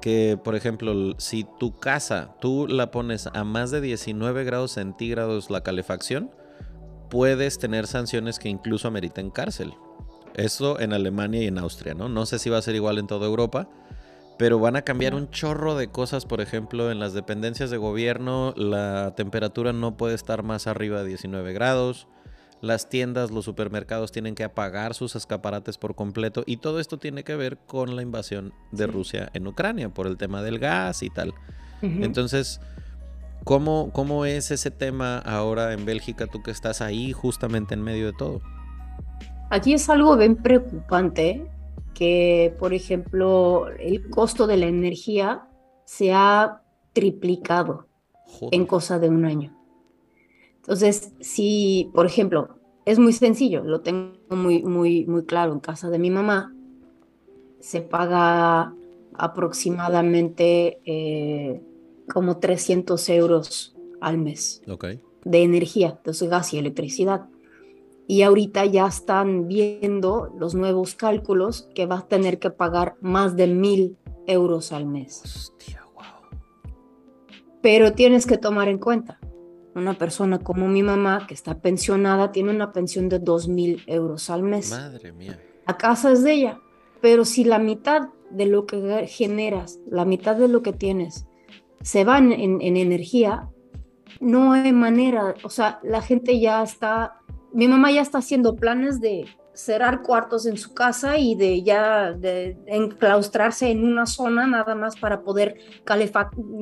[0.00, 5.48] Que, por ejemplo, si tu casa tú la pones a más de 19 grados centígrados
[5.48, 6.30] la calefacción,
[7.08, 9.72] puedes tener sanciones que incluso ameriten cárcel.
[10.34, 12.08] Eso en Alemania y en Austria, ¿no?
[12.08, 13.68] No sé si va a ser igual en toda Europa,
[14.36, 18.52] pero van a cambiar un chorro de cosas, por ejemplo, en las dependencias de gobierno,
[18.56, 22.08] la temperatura no puede estar más arriba de 19 grados,
[22.60, 27.24] las tiendas, los supermercados tienen que apagar sus escaparates por completo y todo esto tiene
[27.24, 31.10] que ver con la invasión de Rusia en Ucrania por el tema del gas y
[31.10, 31.34] tal.
[31.82, 32.60] Entonces,
[33.44, 38.06] ¿Cómo, ¿Cómo es ese tema ahora en Bélgica, tú que estás ahí justamente en medio
[38.06, 38.40] de todo?
[39.50, 41.46] Aquí es algo bien preocupante
[41.92, 45.46] que, por ejemplo, el costo de la energía
[45.84, 46.62] se ha
[46.94, 47.86] triplicado
[48.50, 49.54] en cosa de un año.
[50.64, 52.56] Entonces, si, por ejemplo,
[52.86, 56.54] es muy sencillo, lo tengo muy, muy, muy claro en casa de mi mamá,
[57.60, 58.74] se paga
[59.12, 61.62] aproximadamente eh,
[62.12, 64.62] como 300 euros al mes
[65.24, 67.26] de energía, de gas y electricidad.
[68.06, 73.36] Y ahorita ya están viendo los nuevos cálculos que va a tener que pagar más
[73.36, 73.96] de mil
[74.26, 75.52] euros al mes.
[77.62, 79.18] Pero tienes que tomar en cuenta,
[79.74, 84.30] una persona como mi mamá, que está pensionada, tiene una pensión de dos mil euros
[84.30, 84.70] al mes.
[84.70, 85.40] Madre mía.
[85.66, 86.60] La casa es de ella,
[87.00, 91.26] pero si la mitad de lo que generas, la mitad de lo que tienes,
[91.82, 93.50] se van en, energía,
[94.20, 97.20] no hay manera, o sea, la gente ya está,
[97.52, 102.12] mi mamá ya está haciendo planes de cerrar cuartos en su casa y de ya
[102.12, 105.56] de enclaustrarse en una zona nada más para poder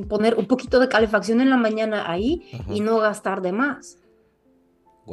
[0.08, 3.98] poner un poquito de calefacción en la mañana ahí y no gastar de más.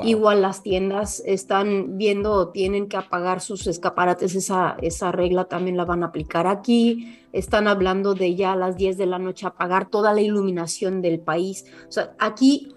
[0.03, 5.85] Igual las tiendas están viendo, tienen que apagar sus escaparates, esa, esa regla también la
[5.85, 7.17] van a aplicar aquí.
[7.33, 11.19] Están hablando de ya a las 10 de la noche apagar toda la iluminación del
[11.19, 11.65] país.
[11.87, 12.71] O sea, aquí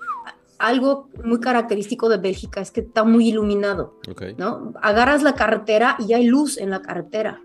[0.63, 3.99] algo muy característico de Bélgica es que está muy iluminado.
[4.39, 4.73] ¿no?
[4.81, 7.43] Agarras la carretera y hay luz en la carretera.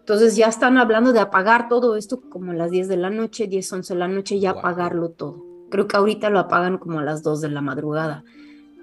[0.00, 3.46] Entonces ya están hablando de apagar todo esto como a las 10 de la noche,
[3.46, 5.42] 10, 11 de la noche, ya apagarlo todo.
[5.70, 8.22] Creo que ahorita lo apagan como a las 2 de la madrugada,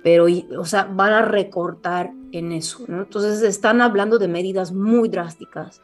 [0.03, 0.25] pero,
[0.57, 3.03] o sea, van a recortar en eso, ¿no?
[3.03, 5.81] Entonces están hablando de medidas muy drásticas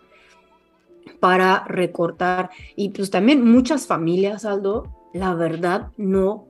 [1.19, 2.49] para recortar.
[2.75, 6.47] Y pues también muchas familias, Aldo, la verdad, no,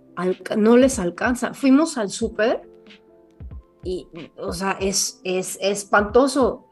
[0.58, 1.54] no les alcanza.
[1.54, 2.70] Fuimos al súper
[3.84, 4.08] y,
[4.38, 6.68] o sea, es, es, espantoso.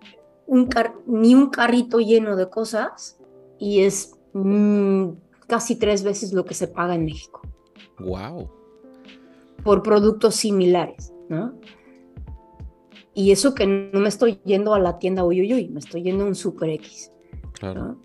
[0.45, 0.67] Un
[1.05, 3.19] ni un carrito lleno de cosas
[3.59, 5.09] y es mm,
[5.47, 7.41] casi tres veces lo que se paga en México.
[7.99, 8.49] Wow.
[9.63, 11.53] Por productos similares, ¿no?
[13.13, 16.27] Y eso que no me estoy yendo a la tienda Uyuyuy, me estoy yendo a
[16.27, 17.11] un Super X.
[17.53, 17.97] Claro.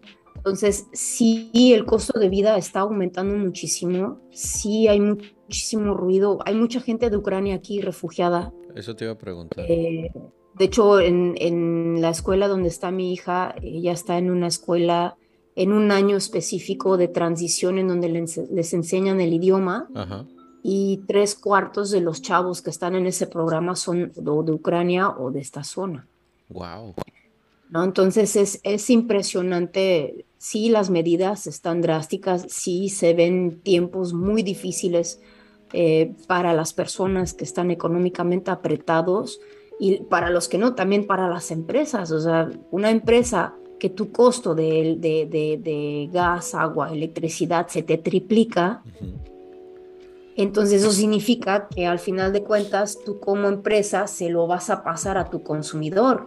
[0.45, 6.81] Entonces, sí, el costo de vida está aumentando muchísimo, sí hay muchísimo ruido, hay mucha
[6.81, 8.53] gente de Ucrania aquí refugiada.
[8.75, 9.65] Eso te iba a preguntar.
[9.67, 10.13] Eh,
[10.59, 15.17] de hecho, en, en, la escuela donde está mi hija, ella está en una escuela
[15.57, 19.89] en un año específico de transición en donde les, enseñan el idioma.
[20.63, 25.31] Y tres cuartos de los chavos que están en ese programa son de, Ucrania o
[25.31, 26.07] de esta zona.
[26.51, 26.95] Wow.
[27.71, 27.85] ¿no?
[27.85, 35.19] Entonces es, es impresionante, sí las medidas están drásticas, sí se ven tiempos muy difíciles
[35.73, 39.41] eh, para las personas que están económicamente apretados
[39.81, 42.11] y para los que no, también para las empresas.
[42.11, 48.83] O sea, una empresa que tu costo de, de, gas, agua, electricidad se te triplica,
[50.37, 54.85] entonces eso significa que al final de cuentas tú como empresa se lo vas a
[54.85, 56.27] pasar a tu consumidor.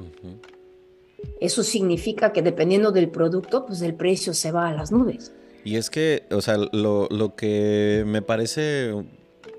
[1.40, 5.32] Eso significa que dependiendo del producto, pues el precio se va a las nubes.
[5.64, 8.94] Y es que, o sea, lo, lo que me parece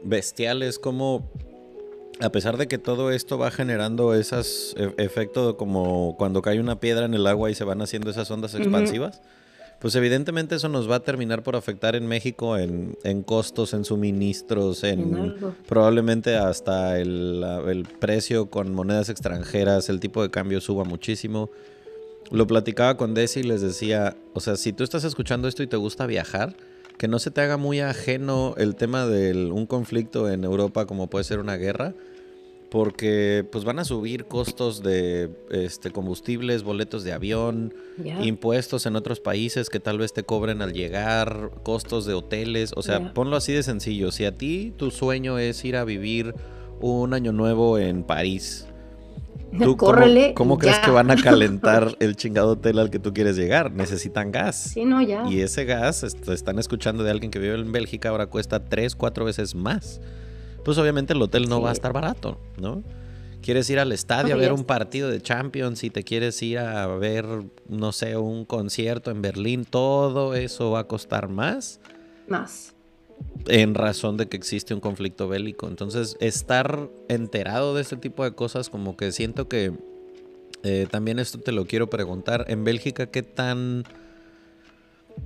[0.03, 1.31] bestial es como
[2.21, 6.81] a pesar de que todo esto va generando esos e, efectos como cuando cae una
[6.81, 9.23] piedra en el agua y se van haciendo esas ondas expansivas,
[9.81, 14.83] pues evidentemente eso nos va a terminar por afectar en México en, costos, en suministros,
[14.83, 21.51] en, probablemente hasta el, el, precio con monedas extranjeras, el tipo de cambio suba muchísimo.
[22.31, 25.69] Lo platicaba con Desi y les decía, o sea, si tú estás escuchando esto y
[25.69, 26.57] te gusta viajar,
[26.99, 31.07] que no se te haga muy ajeno el tema de un conflicto en Europa como
[31.09, 31.95] puede ser una guerra,
[32.71, 37.75] porque pues van a subir costos de este combustibles, boletos de avión,
[38.23, 42.83] impuestos en otros países que tal vez te cobren al llegar, costos de hoteles, o
[42.83, 46.35] sea, ponlo así de sencillo, si a ti tu sueño es ir a vivir
[46.81, 48.69] un año nuevo en París,
[50.35, 53.73] cómo, crees que van a calentar el chingado hotel al que tú quieres llegar?
[53.73, 54.57] Necesitan gas.
[54.57, 55.25] Sí, no, ya.
[55.29, 59.25] Y ese gas, están escuchando de alguien que vive en Bélgica, ahora cuesta tres, cuatro
[59.25, 60.01] veces más.
[60.69, 62.83] Pues obviamente el hotel no va a estar barato, ¿no?
[63.41, 66.87] Quieres ir al estadio a ver un partido de Champions, si te quieres ir a
[66.89, 67.25] ver,
[67.71, 71.81] no sé, un concierto en Berlín, todo eso va a costar más.
[72.27, 72.75] Más
[73.47, 75.69] en razón de que existe un conflicto bélico.
[75.69, 79.73] Entonces, estar enterado de este tipo de cosas, como que siento que
[80.65, 82.45] eh, también esto te lo quiero preguntar.
[82.49, 83.85] En Bélgica, ¿qué tan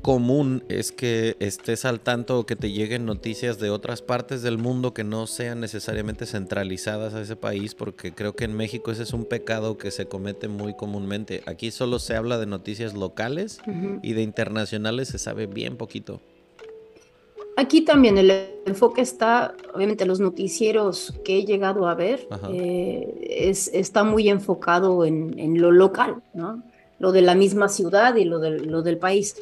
[0.01, 4.59] común es que estés al tanto o que te lleguen noticias de otras partes del
[4.59, 7.75] mundo que no sean necesariamente centralizadas a ese país?
[7.75, 11.43] Porque creo que en México ese es un pecado que se comete muy comúnmente.
[11.47, 13.61] Aquí solo se habla de noticias locales
[14.03, 16.21] y de internacionales se sabe bien poquito.
[17.57, 18.31] Aquí también el
[18.65, 25.05] enfoque está, obviamente los noticieros que he llegado a ver, eh, es, está muy enfocado
[25.05, 26.63] en, lo local, ¿no?
[26.99, 29.37] Lo de la misma ciudad y lo, lo del país.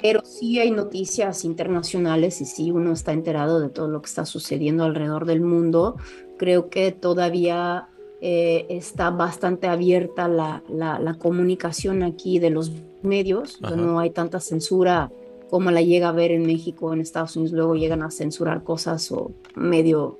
[0.00, 4.24] Pero sí hay noticias internacionales y sí uno está enterado de todo lo que está
[4.24, 5.96] sucediendo alrededor del mundo.
[6.36, 7.88] Creo que todavía
[8.20, 12.72] eh, está bastante abierta la, la, comunicación aquí de los
[13.02, 15.12] medios, no hay tanta censura
[15.48, 19.10] como la llega a ver en México, en Estados Unidos, luego llegan a censurar cosas
[19.12, 20.18] o medio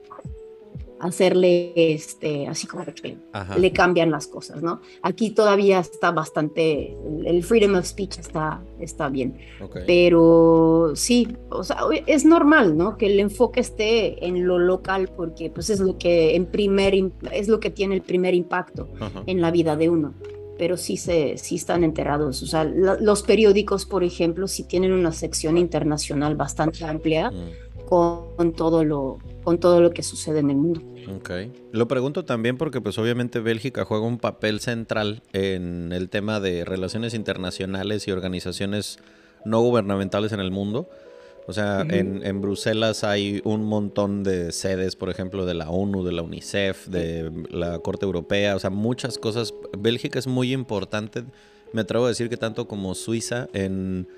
[1.01, 3.17] hacerle este así como que
[3.57, 4.81] le cambian las cosas, ¿no?
[5.03, 9.39] Aquí todavía está bastante el freedom of speech está está bien.
[9.87, 12.97] Pero sí, o sea, es normal, ¿no?
[12.97, 16.95] Que el enfoque esté en lo local porque pues es lo que en primer
[17.33, 18.89] es lo que tiene el primer impacto
[19.27, 20.15] en la vida de uno
[20.59, 22.43] pero sí, se, sí están enterados.
[22.43, 27.87] O sea, los periódicos, por ejemplo, sí tienen una sección internacional bastante amplia mm.
[27.87, 29.19] con, todo lo,
[29.49, 30.83] con todo lo que sucede en el mundo.
[31.17, 31.31] Ok.
[31.73, 36.67] Lo pregunto también porque pues obviamente Bélgica juega un papel central en el tema de
[36.67, 38.99] relaciones internacionales y organizaciones
[39.47, 40.91] no gubernamentales en el mundo.
[41.47, 46.13] O sea, en, Bruselas hay un montón de sedes, por ejemplo, de la ONU, de
[46.13, 49.55] la UNICEF, de la Corte Europea, o sea, muchas cosas.
[49.79, 51.25] Bélgica es muy importante,
[51.73, 54.09] me atrevo a decir que tanto como Suiza, en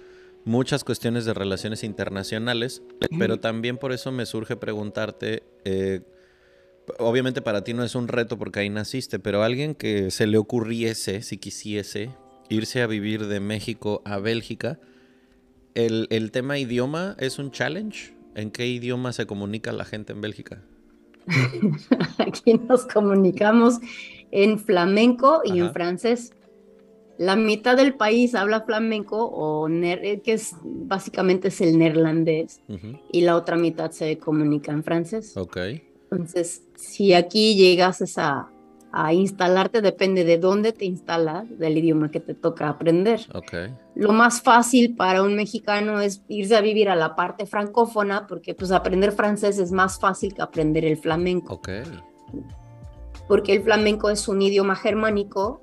[0.45, 2.83] muchas cuestiones de relaciones internacionales,
[3.19, 6.01] pero también por eso me surge preguntarte, eh,
[6.99, 10.39] obviamente para ti no es un reto porque ahí naciste, pero alguien que se le
[10.39, 12.11] ocurriese, si quisiese,
[12.49, 14.79] irse a vivir de México a Bélgica,
[15.75, 18.15] el, tema idioma es un challenge.
[18.35, 20.63] ¿En qué idioma se comunica la gente en Bélgica?
[22.19, 23.79] Aquí nos comunicamos
[24.31, 26.33] en flamenco y en francés.
[27.21, 32.63] La mitad del país habla flamenco o que es básicamente es el neerlandés
[33.13, 35.37] y la otra mitad se comunica en francés.
[35.37, 35.59] Ok.
[36.11, 38.49] Entonces, si aquí llegas a,
[38.91, 43.21] a instalarte depende de dónde te instalas, del idioma que te toca aprender.
[43.35, 43.69] Okay.
[43.95, 48.55] Lo más fácil para un mexicano es irse a vivir a la parte francófona porque
[48.55, 51.57] pues aprender francés es más fácil que aprender el flamenco.
[51.57, 51.83] Okay.
[53.29, 55.61] Porque el flamenco es un idioma germánico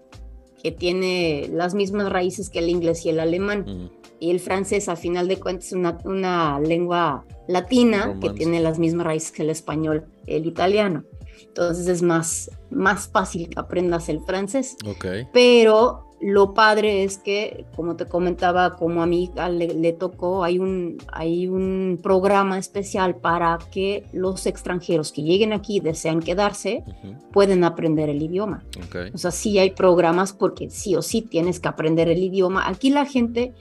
[0.68, 3.66] que tiene las mismas raíces que el inglés y el alemán.
[3.66, 3.90] Mm.
[4.20, 8.78] Y el francés, a final de cuentas, es una, una lengua latina que tiene las
[8.78, 11.06] mismas raíces que el español, el italiano.
[11.42, 14.76] Entonces es más, más fácil que aprendas el francés.
[14.86, 15.26] Okay.
[15.32, 20.98] Pero lo padre es que, como te comentaba, como a mí le, tocó, hay un,
[21.14, 26.84] hay un programa especial para que los extranjeros que lleguen aquí y desean quedarse
[27.32, 28.64] pueden aprender el idioma.
[29.14, 32.68] O sea, sí hay programas porque sí o sí tienes que aprender el idioma.
[32.68, 33.54] Aquí la gente,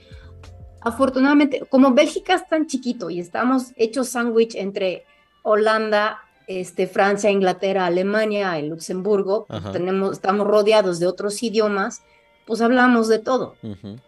[0.81, 5.03] afortunadamente, como Bélgica es tan chiquito y estamos hechos sándwich entre
[5.43, 12.01] Holanda, este, Francia, Inglaterra, Alemania, Luxemburgo, pues tenemos, estamos rodeados de otros idiomas,
[12.47, 13.55] pues hablamos de todo,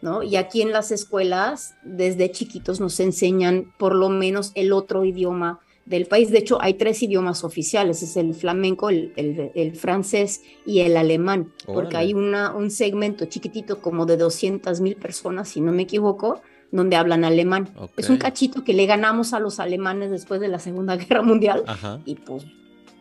[0.02, 0.24] ¿no?
[0.24, 5.60] Y aquí en las escuelas, desde chiquitos nos enseñan por lo menos el otro idioma
[5.86, 6.32] del país.
[6.32, 11.52] De hecho, hay tres idiomas oficiales, es el flamenco, el, el, francés y el alemán,
[11.66, 16.42] porque hay una, un segmento chiquitito como de 200 mil personas, si no me equivoco,
[16.72, 17.70] donde hablan alemán.
[17.98, 21.66] Es un cachito que le ganamos a los alemanes después de la Segunda Guerra Mundial
[22.06, 22.46] y pues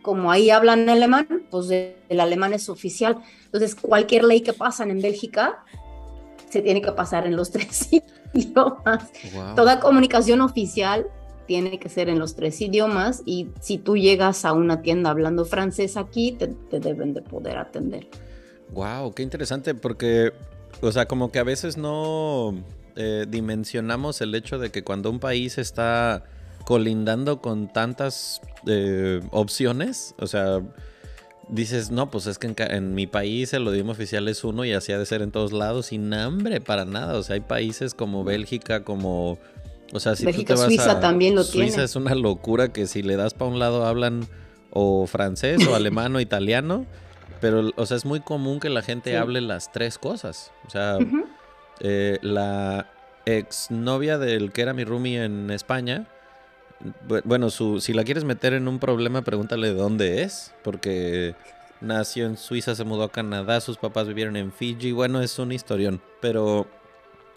[0.02, 3.18] como ahí hablan alemán, pues el alemán es oficial.
[3.46, 5.64] Entonces cualquier ley que pasan en Bélgica
[6.50, 7.88] se tiene que pasar en los tres
[8.34, 9.10] idiomas.
[9.54, 11.06] Toda comunicación oficial
[11.46, 15.44] tiene que ser en los tres idiomas y si tú llegas a una tienda hablando
[15.44, 18.06] francés aquí, te, te deben de poder atender.
[18.72, 20.32] Wow, qué interesante porque,
[20.82, 22.54] o sea, como que a veces no,
[23.00, 26.24] eh, dimensionamos el hecho de que cuando un país está
[26.64, 30.60] colindando con tantas eh, opciones, o sea,
[31.48, 34.92] dices, no, pues es que en, mi país el idioma oficial es uno y así
[34.92, 37.16] ha de ser en todos lados, sin hambre para nada.
[37.18, 39.38] O sea, hay países como Bélgica, como.
[39.92, 42.86] O sea, si Bélgica, tú te vas Suiza también lo Suiza es una locura que
[42.86, 44.26] si le das para un lado hablan
[44.70, 46.86] o francés o alemán o italiano.
[47.40, 50.52] Pero, o sea, es muy común que la gente hable las tres cosas.
[50.66, 50.98] O sea,
[51.80, 52.90] eh, la
[53.26, 56.08] exnovia del que era mi roomie en España,
[57.24, 61.34] bueno, su, si la quieres meter en un problema, pregúntale de dónde es, porque
[61.80, 65.52] nació en Suiza, se mudó a Canadá, sus papás vivieron en Fiji, bueno, es un
[65.52, 66.66] historión, pero,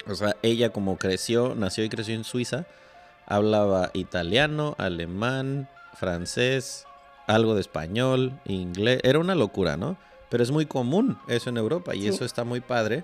[0.08, 2.66] o sea, ella como creció, nació y creció en Suiza,
[3.26, 6.86] hablaba italiano, alemán, francés,
[7.28, 9.98] algo de español, inglés, era una locura, ¿no?
[10.30, 13.04] Pero es muy común eso en Europa y eso está muy padre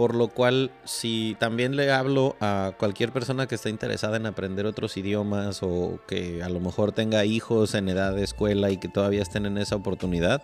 [0.00, 4.64] por lo cual, si también le hablo a cualquier persona que esté interesada en aprender
[4.64, 8.88] otros idiomas o que a lo mejor tenga hijos en edad de escuela y que
[8.88, 10.42] todavía estén en esa oportunidad,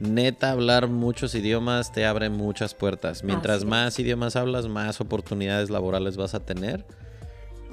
[0.00, 3.22] neta hablar muchos idiomas te abre muchas puertas.
[3.22, 6.84] Mientras más idiomas hablas, más oportunidades laborales vas a tener.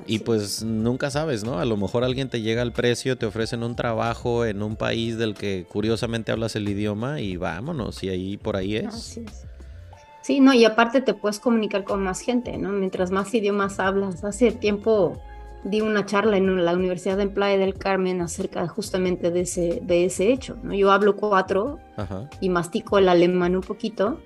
[0.06, 1.58] Y pues nunca sabes, ¿no?
[1.58, 5.18] A lo mejor alguien te llega al precio, te ofrecen un trabajo en un país
[5.18, 9.20] del que curiosamente hablas el idioma y vámonos, y ahí por ahí es.
[10.22, 12.70] Sí, no, y aparte te puedes comunicar con más gente, ¿no?
[12.70, 14.24] Mientras más idiomas hablas.
[14.24, 15.20] Hace tiempo
[15.64, 20.06] di una charla en la Universidad de Playa del Carmen acerca justamente de ese, de
[20.06, 20.74] ese hecho, ¿no?
[20.74, 21.80] Yo hablo cuatro
[22.40, 24.20] y mastico el alemán un poquito,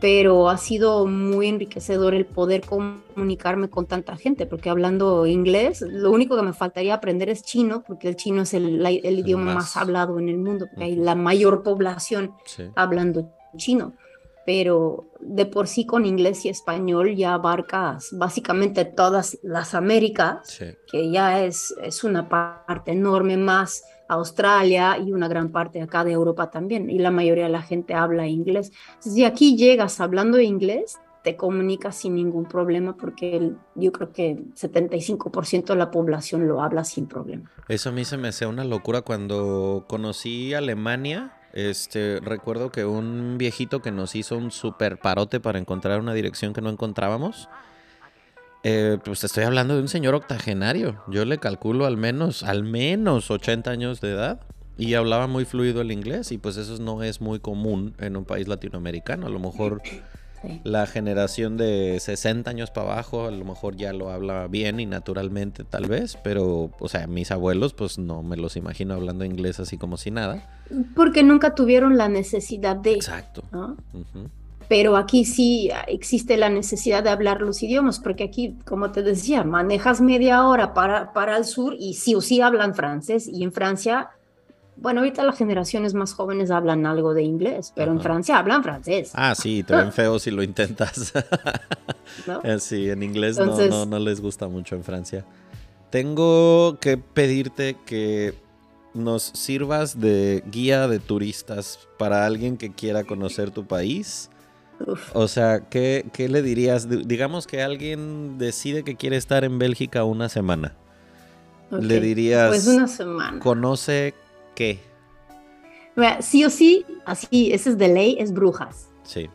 [0.00, 6.10] pero ha sido muy enriquecedor el poder comunicarme con tanta gente, porque hablando inglés, lo
[6.10, 9.76] único que me faltaría aprender es chino, porque el chino es el, idioma más...
[9.76, 12.32] hablado en el mundo, porque hay la mayor población
[12.74, 13.92] hablando chino
[14.52, 20.58] pero de por sí con inglés y español ya abarcas básicamente todas las Américas,
[20.90, 26.10] que ya es, es una parte enorme más Australia y una gran parte acá de
[26.10, 28.72] Europa también, y la mayoría de la gente habla inglés.
[28.98, 34.54] Si aquí llegas hablando inglés, te comunicas sin ningún problema porque yo creo que el
[34.56, 37.52] 75% de la población lo habla sin problema.
[37.68, 43.36] Eso a mí se me hace una locura cuando conocí Alemania este, recuerdo que un
[43.38, 47.48] viejito que nos hizo un super parote para encontrar una dirección que no encontrábamos.
[48.62, 51.02] Eh, pues estoy hablando de un señor octogenario.
[51.08, 54.40] Yo le calculo al menos, al menos 80 años de edad.
[54.76, 56.32] Y hablaba muy fluido el inglés.
[56.32, 59.26] Y pues eso no es muy común en un país latinoamericano.
[59.26, 59.82] A lo mejor
[60.64, 64.86] la generación de 60 años para abajo a lo mejor ya lo habla bien y
[64.86, 69.60] naturalmente tal vez, pero, o sea, mis abuelos pues no me los imagino hablando inglés
[69.60, 70.48] así como si nada.
[70.94, 72.92] Porque nunca tuvieron la necesidad de...
[72.92, 73.42] Exacto.
[74.68, 79.42] Pero aquí sí existe la necesidad de hablar los idiomas, porque aquí, como te decía,
[79.42, 83.50] manejas media hora para, para el sur y sí o sí hablan francés y en
[83.50, 84.10] Francia
[84.80, 89.12] bueno, ahorita las generaciones más jóvenes hablan algo de inglés, pero en Francia hablan francés.
[89.14, 91.12] Ah, sí, te ven feo si lo intentas.
[92.42, 95.24] Eh, sí, en inglés no, no, les gusta mucho en Francia.
[95.90, 98.34] Tengo que pedirte que
[98.94, 104.28] nos sirvas de guía de turistas para alguien que quiera conocer tu país.
[105.12, 106.88] O sea, ¿qué, ¿qué, le dirías?
[107.06, 110.74] Digamos que alguien decide que quiere estar en Bélgica una semana.
[111.70, 112.48] Le dirías...
[112.48, 113.38] Pues una semana.
[113.38, 114.14] Conoce
[114.60, 114.78] qué?
[116.20, 118.90] Sí o sí, así, ese es de ley, es Brujas.
[119.04, 119.28] Sí.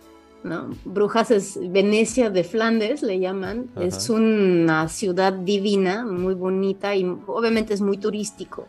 [0.43, 0.69] ¿no?
[0.85, 3.69] Brujas es Venecia de Flandes, le llaman.
[3.79, 8.67] Es una ciudad divina, muy bonita y obviamente es muy turístico.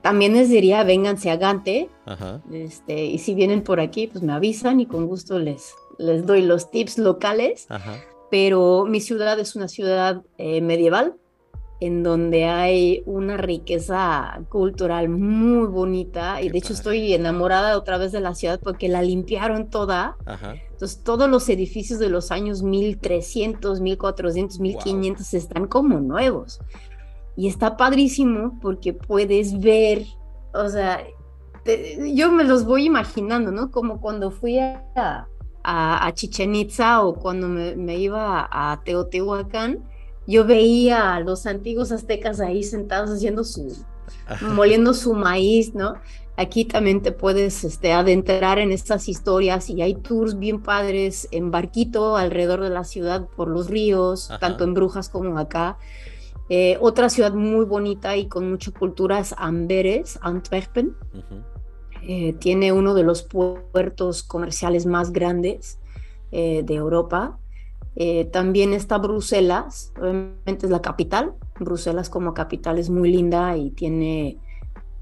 [0.00, 1.88] También les diría, vénganse a Gante.
[2.52, 6.42] Este, y si vienen por aquí, pues me avisan y con gusto les, les doy
[6.42, 7.66] los tips locales.
[8.30, 11.16] Pero mi ciudad es una ciudad eh, medieval,
[11.82, 18.12] en donde hay una riqueza cultural muy bonita y de hecho estoy enamorada otra vez
[18.12, 20.16] de la ciudad porque la limpiaron toda.
[20.70, 26.60] Entonces todos los edificios de los años 1300, 1400, 1500 están como nuevos.
[27.34, 30.04] Y está padrísimo porque puedes ver,
[30.54, 31.04] o sea,
[32.14, 33.72] yo me los voy imaginando, ¿no?
[33.72, 35.26] Como cuando fui a,
[35.64, 39.82] a, Chichen Itza o cuando me, me iba a Teotihuacán
[40.26, 43.84] yo veía a los antiguos aztecas ahí sentados haciendo su,
[44.40, 45.94] moliendo su maíz, ¿no?
[46.36, 51.50] Aquí también te puedes este, adentrar en estas historias y hay tours bien padres en
[51.50, 55.76] barquito alrededor de la ciudad por los ríos, tanto en Brujas como acá.
[56.48, 60.96] Eh, otra ciudad muy bonita y con mucha cultura es Amberes, Antwerpen.
[62.02, 65.78] Eh, tiene uno de los puertos comerciales más grandes
[66.30, 67.38] eh, de Europa.
[67.94, 71.34] Eh, también está Bruselas, obviamente es la capital.
[71.58, 74.38] Bruselas como capital es muy linda y tiene,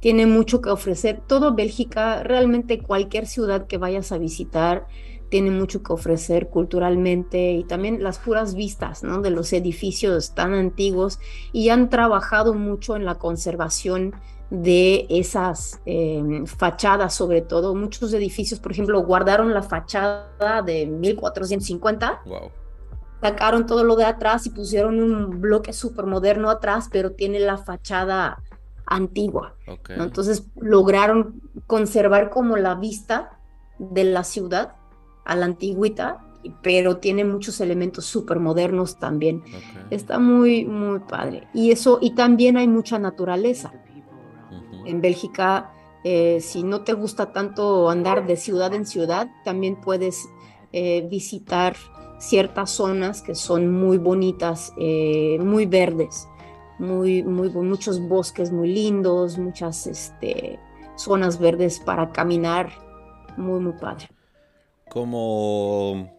[0.00, 1.22] tiene mucho que ofrecer.
[1.26, 4.86] Todo Bélgica, realmente cualquier ciudad que vayas a visitar,
[5.28, 9.20] tiene mucho que ofrecer culturalmente y también las puras vistas ¿no?
[9.20, 11.20] de los edificios tan antiguos
[11.52, 14.12] y han trabajado mucho en la conservación
[14.50, 17.76] de esas em, fachadas, sobre todo.
[17.76, 22.22] Muchos edificios, por ejemplo, guardaron la fachada de 1450.
[22.26, 22.50] Wow
[23.20, 27.58] sacaron todo lo de atrás y pusieron un bloque súper moderno atrás, pero tiene la
[27.58, 28.42] fachada
[28.86, 29.54] antigua.
[29.88, 33.38] Entonces lograron conservar como la vista
[33.78, 34.74] de la ciudad
[35.24, 36.24] a la antigüita,
[36.62, 39.42] pero tiene muchos elementos súper modernos también.
[39.90, 41.46] Está muy, muy padre.
[41.54, 43.72] Y eso, y también hay mucha naturaleza.
[44.86, 50.28] En Bélgica, eh, si no te gusta tanto andar de ciudad en ciudad, también puedes
[50.72, 51.76] eh, visitar
[52.20, 56.28] ciertas zonas que son muy bonitas, eh, muy verdes,
[56.78, 60.58] muy, muchos bosques muy lindos, muchas este,
[60.96, 62.70] zonas verdes para caminar,
[63.36, 64.08] muy, muy padre.
[64.88, 66.10] Como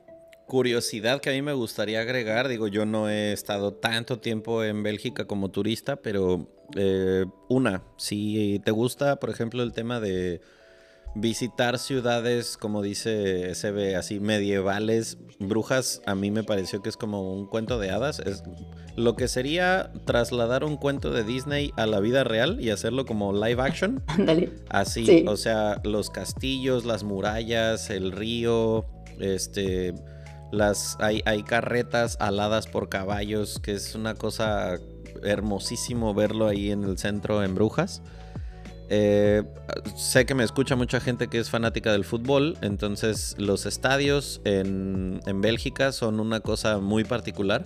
[0.47, 4.83] curiosidad que a mí me gustaría agregar, digo, yo no he estado tanto tiempo en
[4.83, 10.41] Bélgica como turista, pero eh, una, si te gusta, por ejemplo, el tema de
[11.15, 17.33] visitar ciudades, como dice SB, así medievales, brujas, a mí me pareció que es como
[17.33, 18.19] un cuento de hadas.
[18.19, 18.43] Es
[18.95, 23.33] lo que sería trasladar un cuento de Disney a la vida real y hacerlo como
[23.33, 24.03] live action.
[24.69, 28.85] Así, o sea, los castillos, las murallas, el río,
[29.19, 29.93] este,
[30.51, 34.77] las, hay, hay carretas aladas por caballos, que es una cosa
[35.23, 38.01] hermosísimo verlo ahí en el centro en Brujas.
[38.93, 39.43] Eh,
[39.95, 45.21] sé que me escucha mucha gente que es fanática del fútbol, entonces los estadios en,
[45.35, 47.63] Bélgica son una cosa muy particular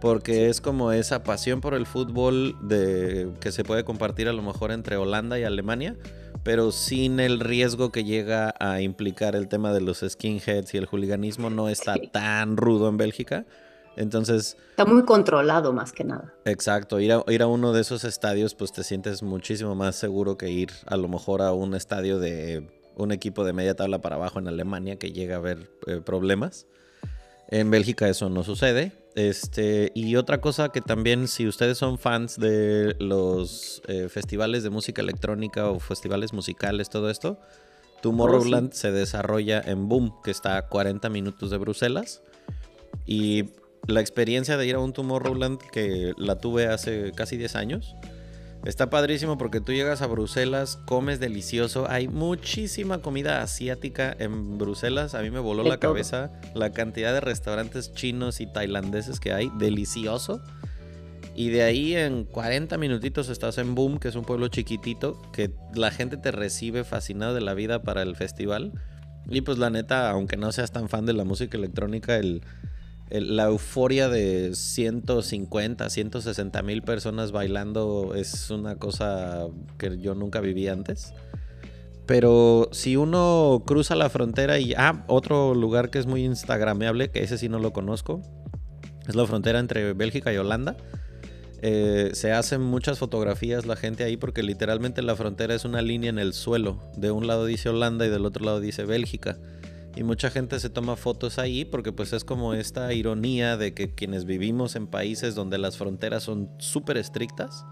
[0.00, 4.40] porque es como esa pasión por el fútbol de, que se puede compartir a lo
[4.40, 5.94] mejor entre Holanda y Alemania,
[6.42, 10.86] pero sin el riesgo que llega a implicar el tema de los skinheads y el
[10.86, 13.44] hooliganismo no está tan rudo en Bélgica.
[13.96, 14.56] Entonces...
[14.70, 16.32] Está muy controlado más que nada.
[16.44, 20.36] Exacto, ir a, ir a uno de esos estadios pues te sientes muchísimo más seguro
[20.36, 24.16] que ir a lo mejor a un estadio de un equipo de media tabla para
[24.16, 26.66] abajo en Alemania que llega a haber eh, problemas.
[27.48, 28.92] En Bélgica eso no sucede.
[29.14, 34.70] Este, y otra cosa que también, si ustedes son fans de los eh, festivales de
[34.70, 37.38] música electrónica o festivales musicales, todo esto,
[38.00, 42.22] Tomorrowland oh, se desarrolla en Boom, que está a 40 minutos de Bruselas.
[43.06, 43.50] Y
[43.86, 47.96] la experiencia de ir a un Tomorrowland que la tuve hace casi 10 años.
[48.64, 51.90] Está padrísimo porque tú llegas a Bruselas, comes delicioso.
[51.90, 55.16] Hay muchísima comida asiática en Bruselas.
[55.16, 59.50] A mí me voló la cabeza la cantidad de restaurantes chinos y tailandeses que hay.
[59.58, 60.40] Delicioso.
[61.34, 65.50] Y de ahí en 40 minutitos estás en Boom, que es un pueblo chiquitito, que
[65.74, 68.72] la gente te recibe fascinado de la vida para el festival.
[69.28, 72.42] Y pues la neta, aunque no seas tan fan de la música electrónica, el,
[73.20, 79.46] la euforia de 150, 160 mil personas bailando es una cosa
[79.78, 81.12] que yo nunca viví antes.
[82.06, 84.74] Pero si uno cruza la frontera y...
[84.76, 88.22] Ah, otro lugar que es muy instagrameable, que ese sí no lo conozco,
[89.06, 90.76] es la frontera entre Bélgica y Holanda.
[91.64, 96.10] Eh, se hacen muchas fotografías la gente ahí porque literalmente la frontera es una línea
[96.10, 96.80] en el suelo.
[96.96, 99.38] De un lado dice Holanda y del otro lado dice Bélgica.
[99.94, 103.94] Y mucha gente se toma fotos ahí porque pues es como esta ironía de que
[103.94, 107.66] quienes vivimos en países donde las fronteras son súper estrictas,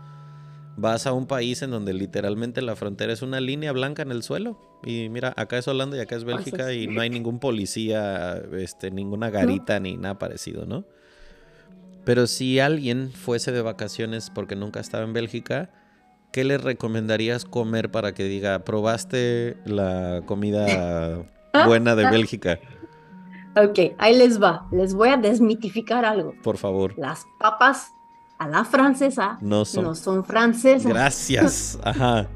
[0.76, 4.22] vas a un país en donde literalmente la frontera es una línea blanca en el
[4.22, 4.58] suelo.
[4.84, 8.90] Y mira, acá es Holanda y acá es Bélgica y no hay ningún policía, este,
[8.90, 10.84] ninguna garita ni nada parecido, ¿no?
[12.04, 15.70] Pero si alguien fuese de vacaciones porque nunca estaba en Bélgica,
[16.32, 21.26] ¿qué le recomendarías comer para que diga, probaste la comida
[21.66, 22.58] buena de Bélgica?
[23.56, 24.66] Ok, ahí les va.
[24.70, 26.34] Les voy a desmitificar algo.
[26.42, 26.94] Por favor.
[26.96, 27.92] Las papas
[28.38, 30.90] a la francesa no son, francesas.
[30.90, 31.78] Gracias.
[31.84, 32.28] Ajá.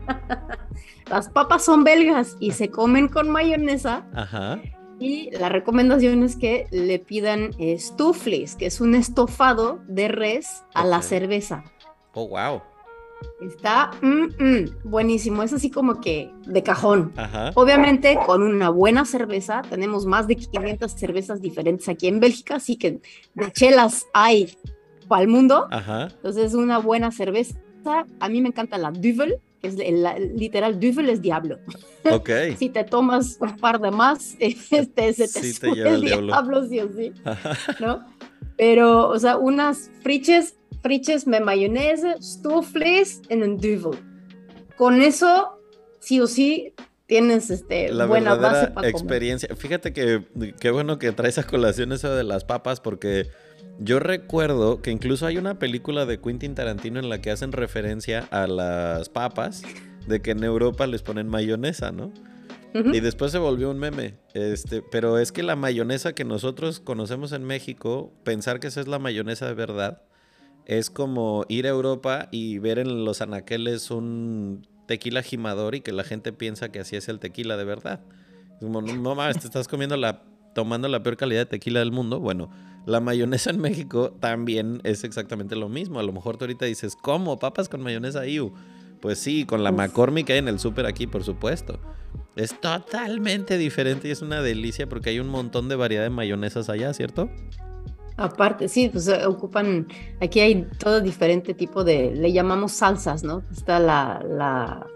[1.09, 4.07] Las papas son belgas y se comen con mayonesa.
[4.15, 4.61] Ajá.
[4.99, 10.85] Y la recomendación es que le pidan stufles, que es un estofado de res a
[10.85, 11.65] la cerveza.
[12.13, 12.63] Oh, wow.
[13.41, 17.13] Está mm, mm, buenísimo, es así como que de cajón.
[17.17, 17.53] Ajá.
[17.55, 22.77] Obviamente con una buena cerveza, tenemos más de 500 cervezas diferentes aquí en Bélgica, así
[22.77, 23.01] que
[23.35, 24.57] de chelas hay
[25.09, 25.67] para el mundo.
[25.71, 26.09] Ajá.
[26.09, 27.59] Entonces, una buena cerveza.
[28.21, 29.77] A mí me encanta la Duvel, que es
[30.35, 31.59] literal, Duvel es diablo.
[32.11, 32.31] Ok.
[32.59, 36.67] si te tomas un par de más, este, se te, sí te lleva el diablo.
[36.67, 37.13] sí o sí.
[37.81, 38.07] ¿no?
[38.57, 43.99] Pero, o sea, unas friches, friches de mayonesa, stufles en un Duvel.
[44.77, 45.59] Con eso,
[45.99, 46.75] sí o sí,
[47.07, 49.49] tienes este, la buena base para experiencia.
[49.57, 50.23] Fíjate que
[50.61, 53.31] qué bueno que traes a colación eso de las papas porque
[53.79, 58.29] yo recuerdo que incluso hay una película de Quentin Tarantino en la que hacen referencia
[58.31, 59.63] a las papas,
[60.07, 62.13] de que en Europa les ponen mayonesa, ¿no?
[62.75, 64.17] Y después se volvió un meme.
[64.35, 68.89] Este, pero es que la mayonesa que nosotros conocemos en México, pensar que esa es
[68.89, 70.03] la mayonesa de verdad,
[70.67, 75.93] es como ir a Europa y ver en los anaqueles un tequila gimador y que
[75.93, 78.01] la gente piensa que así es el tequila de verdad.
[78.61, 80.23] como, no mames, te estás comiendo la,
[80.55, 82.21] tomando la peor calidad de tequila del mundo.
[82.21, 82.51] Bueno,
[82.87, 85.99] la mayonesa en México también es exactamente lo mismo.
[85.99, 87.39] A lo mejor tú ahorita dices, ¿cómo?
[87.39, 88.53] ¿Papas con mayonesa IU?
[89.01, 91.79] Pues sí, con la McCormick que hay en el súper aquí, por supuesto.
[92.37, 96.69] Es totalmente diferente y es una delicia porque hay un montón de variedad de mayonesas
[96.69, 97.31] allá, ¿cierto?
[98.17, 99.89] Aparte, sí, pues eh, ocupan,
[100.21, 103.43] aquí hay todo diferente tipo de, le llamamos salsas, ¿no?
[103.51, 104.87] Está la, la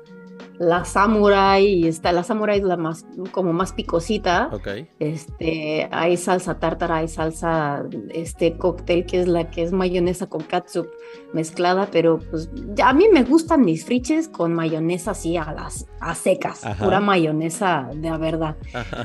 [0.59, 4.51] la samurai, está la samurai es la más como más picosita.
[4.99, 10.43] Este, hay salsa tártara, hay salsa este cóctel que es la que es mayonesa con
[10.43, 10.89] catsup
[11.32, 12.51] mezclada, pero pues
[12.82, 17.89] a mí me gustan mis friches con mayonesa así a las a secas, pura mayonesa
[17.95, 18.57] de verdad,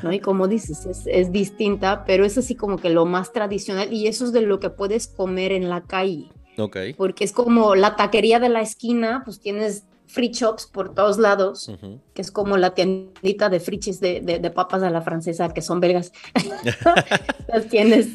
[0.01, 0.11] ¿no?
[0.11, 4.07] Y como dices, es, es distinta, pero es así como que lo más tradicional y
[4.07, 6.31] eso es de lo que puedes comer en la calle.
[6.57, 6.93] Okay.
[6.93, 11.72] Porque es como la taquería de la esquina, pues tienes free shops por todos lados,
[12.14, 15.80] que es como la tiendita de friches de, de, papas a la francesa, que son
[15.80, 16.11] belgas.
[17.47, 18.09] Las tienes,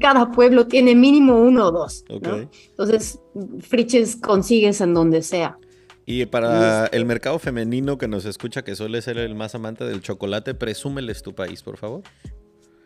[0.00, 2.04] cada pueblo tiene mínimo uno o dos.
[2.08, 3.20] Entonces,
[3.60, 5.58] friches consigues en donde sea.
[6.06, 10.00] Y para el mercado femenino que nos escucha, que suele ser el más amante del
[10.00, 12.02] chocolate, presúmeles tu país, por favor.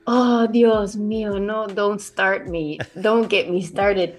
[0.06, 4.14] Oh, Dios mío, no, don't start me, don't get me started.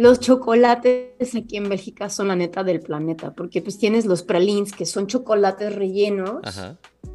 [0.00, 4.72] Los chocolates aquí en Bélgica son la neta del planeta, porque pues tienes los pralines,
[4.72, 6.40] que son chocolates rellenos,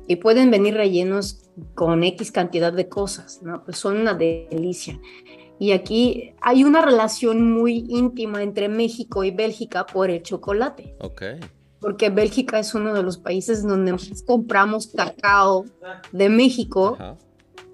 [0.08, 3.64] y pueden venir rellenos con X cantidad de cosas, ¿no?
[3.66, 5.02] Pues son una delicia.
[5.58, 10.96] Y aquí hay una relación muy íntima entre México y Bélgica por el chocolate.
[11.00, 11.24] Ok.
[11.80, 15.66] Porque Bélgica es uno de los países donde más compramos cacao
[16.12, 17.00] de México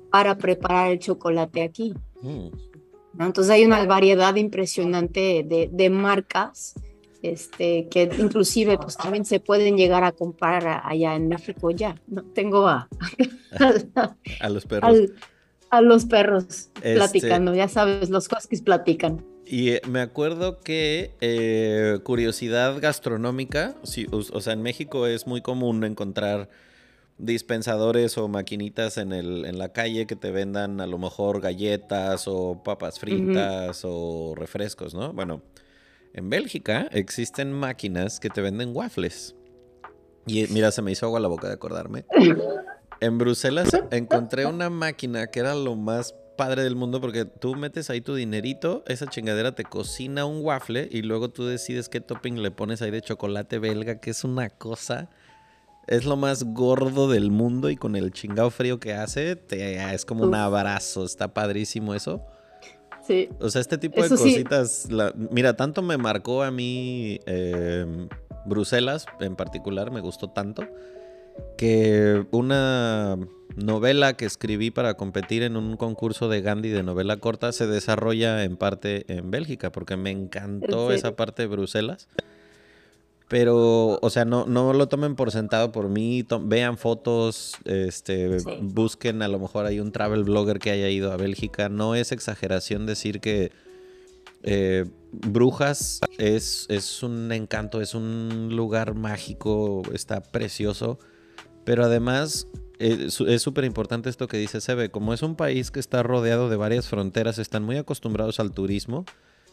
[0.09, 1.93] para preparar el chocolate aquí.
[2.22, 2.70] Mm.
[3.20, 6.76] Entonces hay una variedad impresionante de, marcas
[7.22, 11.95] este, que inclusive pues también se pueden llegar a comprar allá en México ya.
[12.07, 12.24] ¿no?
[12.24, 12.88] Tengo a,
[14.39, 14.97] a, los perros.
[15.70, 19.24] a los perros este platicando, ya sabes, los huskies platican.
[19.45, 25.84] Y eh, me acuerdo que eh, curiosidad gastronómica, o sea, en México es muy común
[25.84, 26.49] encontrar
[27.22, 32.28] dispensadores o maquinitas en, el, en la calle que te vendan a lo mejor galletas
[32.28, 35.13] o papas fritas o refrescos, ¿no?
[35.13, 35.41] Bueno,
[36.13, 39.36] en Bélgica existen máquinas que te venden waffles.
[40.26, 42.05] Y mira, se me hizo agua la boca de acordarme.
[42.99, 47.89] En Bruselas encontré una máquina que era lo más padre del mundo porque tú metes
[47.89, 52.41] ahí tu dinerito, esa chingadera te cocina un waffle y luego tú decides qué topping
[52.41, 55.09] le pones ahí de chocolate belga, que es una cosa
[55.88, 60.05] es lo más gordo del mundo y con el chingado frío que hace, te, es
[60.05, 61.03] como un abrazo.
[61.03, 62.21] Está padrísimo eso.
[63.05, 63.29] Sí.
[63.39, 64.88] O sea, este tipo de cositas.
[65.32, 68.07] mira, tanto me marcó a mí em,
[68.45, 70.63] Bruselas en particular, me gustó tanto.
[71.57, 73.17] que una
[73.55, 78.43] novela que escribí para competir en un concurso de Gandhi de novela corta se desarrolla
[78.43, 82.07] en parte en Bélgica, porque me encantó esa parte de Bruselas.
[83.32, 89.21] Pero, o sea, no, no lo tomen por sentado por mí, vean fotos, este, busquen
[89.21, 91.69] a lo mejor hay un travel blogger que haya ido a Bélgica.
[91.69, 93.53] No es exageración decir que
[94.43, 100.99] eh, Brujas es, es un encanto, es un lugar mágico, está precioso,
[101.63, 102.47] pero además
[102.79, 106.49] eh, es súper importante esto que dice Sebe, como es un país que está rodeado
[106.49, 109.05] de varias fronteras, están muy acostumbrados al turismo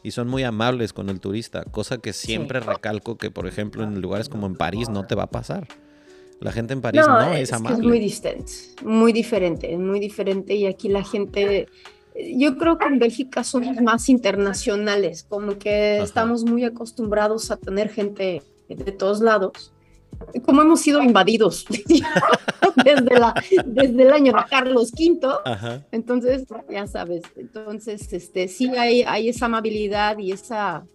[0.02, 4.00] y son muy amables con el turista, cosa que siempre recalco que, por ejemplo, en
[4.00, 5.66] lugares como en París no te va a pasar.
[6.40, 7.78] La gente en París no, es, amable.
[7.78, 8.52] es muy distinto,
[8.84, 11.66] muy diferente, muy diferente y aquí la gente,
[12.36, 17.88] yo creo que en Bélgica somos más internacionales, como que estamos muy acostumbrados a tener
[17.88, 19.72] gente de todos lados
[20.44, 21.66] como hemos sido invadidos
[22.84, 25.82] desde, la, desde el año de Carlos V.
[25.92, 30.86] Entonces, ya sabes, entonces, este, sí hay, hay esa amabilidad y esa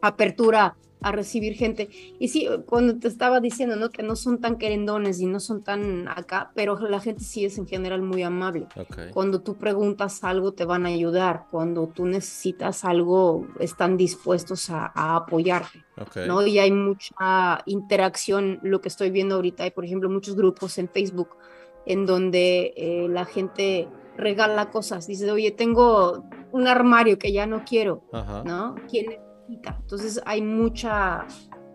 [0.00, 1.88] apertura a recibir gente.
[2.18, 3.90] Y sí, cuando te estaba diciendo, ¿no?
[3.90, 7.58] Que no son tan querendones y no son tan acá, pero la gente sí es
[7.58, 8.66] en general muy amable.
[9.12, 11.46] Cuando tú preguntas algo, te van a ayudar.
[11.50, 15.84] Cuando tú necesitas algo, están dispuestos a, apoyarte,
[16.26, 16.44] ¿no?
[16.46, 18.58] Y hay mucha interacción.
[18.62, 21.36] Lo que estoy viendo ahorita, hay, por ejemplo, muchos grupos en Facebook
[21.84, 25.06] en donde eh, la gente regala cosas.
[25.06, 28.02] Dice, oye, tengo un armario que ya no quiero,
[28.44, 28.74] ¿no?
[28.90, 29.06] ¿Quién
[29.48, 31.26] entonces hay mucha,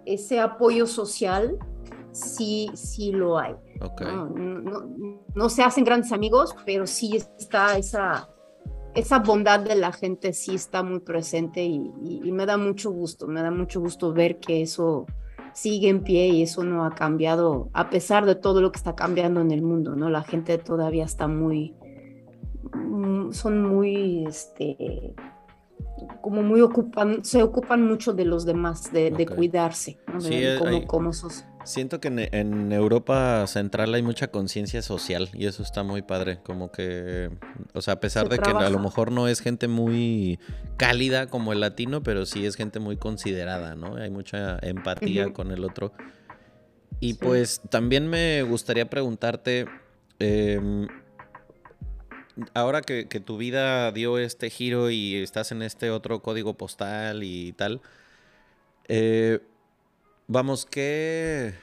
[0.05, 1.57] ese apoyo social,
[2.11, 3.55] sí, sí lo hay.
[5.33, 8.29] No, se hacen grandes amigos, pero sí está esa,
[8.93, 11.79] esa bondad de la gente, sí está muy presente y,
[12.31, 15.05] me da mucho gusto, me da mucho gusto ver que eso
[15.53, 18.95] sigue en pie y eso no ha cambiado, a pesar de todo lo que está
[18.95, 20.09] cambiando en el mundo, ¿no?
[20.09, 21.75] La gente todavía está muy,
[22.73, 25.15] mm, son muy, este,
[26.21, 29.97] como muy ocupan, se ocupan mucho de los demás, de, cuidarse,
[30.87, 31.11] como,
[31.63, 36.71] Siento que en, Europa Central hay mucha conciencia social y eso está muy padre, como
[36.71, 37.29] que,
[37.73, 40.39] o sea, a pesar de que a lo mejor no es gente muy
[40.77, 43.95] cálida como el latino, pero sí es gente muy considerada, ¿no?
[43.95, 45.93] Hay mucha empatía con el otro.
[46.99, 49.65] Y pues también me gustaría preguntarte,
[50.19, 50.87] eh,
[52.53, 57.53] ahora que, tu vida dio este giro y estás en este otro código postal y
[57.53, 57.81] tal,
[58.87, 59.39] eh,
[60.27, 61.53] vamos, ¿qué,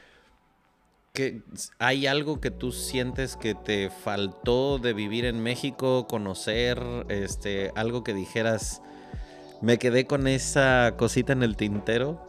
[1.12, 1.42] ¿qué,
[1.78, 8.04] hay algo que tú sientes que te faltó de vivir en México, conocer, este, algo
[8.04, 8.82] que dijeras,
[9.60, 12.27] me quedé con esa cosita en el tintero?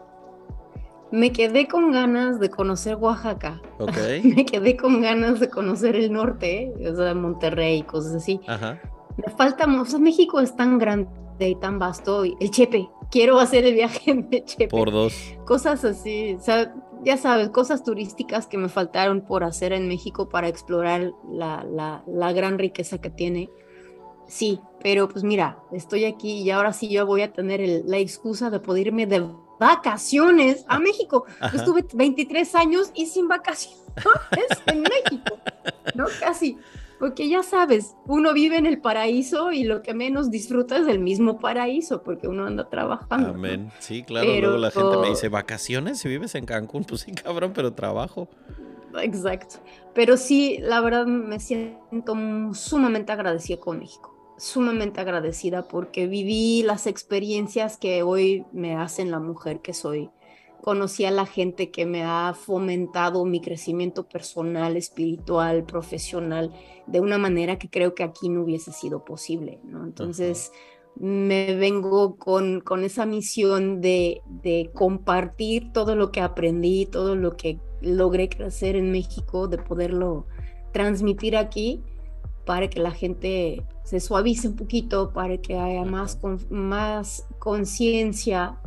[1.12, 3.62] Me quedé con ganas de conocer Oaxaca.
[4.24, 8.40] me quedé con ganas de conocer el norte, o sea, Monterrey, cosas así.
[8.48, 8.80] Ajá.
[9.18, 12.24] Me falta, o sea, México es tan grande y tan vasto.
[12.24, 14.68] el Chepe, quiero hacer el viaje de Chepe.
[14.68, 15.14] Por dos.
[15.46, 20.30] Cosas así, o sea, ya sabes, cosas turísticas que me faltaron por hacer en México
[20.30, 23.50] para explorar la, la, la gran riqueza que tiene.
[24.28, 28.50] Sí, pero pues mira, estoy aquí y ahora sí yo voy a tener la excusa
[28.50, 29.26] de poder irme de
[29.60, 31.26] vacaciones a México.
[31.54, 33.78] estuve 23 años y sin vacaciones
[34.66, 35.38] en México,
[35.96, 36.06] ¿no?
[36.20, 36.58] Casi.
[37.00, 41.00] Porque ya sabes, uno vive en el paraíso y lo que menos disfruta es del
[41.00, 43.30] mismo paraíso, porque uno anda trabajando.
[43.30, 43.72] Amén.
[43.80, 44.28] Sí, claro.
[44.28, 46.00] Luego la gente me dice, ¿vacaciones?
[46.00, 48.28] Si vives en Cancún, pues sí, cabrón, pero trabajo.
[49.02, 49.58] Exacto.
[49.94, 52.18] Pero sí, la verdad me siento
[52.54, 59.20] sumamente agradecida con México sumamente agradecida porque viví las experiencias que hoy me hacen la
[59.20, 60.10] mujer que soy.
[60.62, 66.54] Conocí a la gente que me ha fomentado mi crecimiento personal, espiritual, profesional,
[66.88, 69.60] de una manera que creo que aquí no hubiese sido posible.
[69.64, 69.84] ¿no?
[69.84, 70.52] Entonces,
[70.96, 77.38] me vengo con, con esa misión de, de compartir todo lo que aprendí, todo lo
[77.38, 80.28] que logré crecer en México, de poderlo
[80.74, 81.82] transmitir aquí
[82.46, 86.20] para que la gente se suavice un poquito, para que haya más,
[86.52, 88.60] más conciencia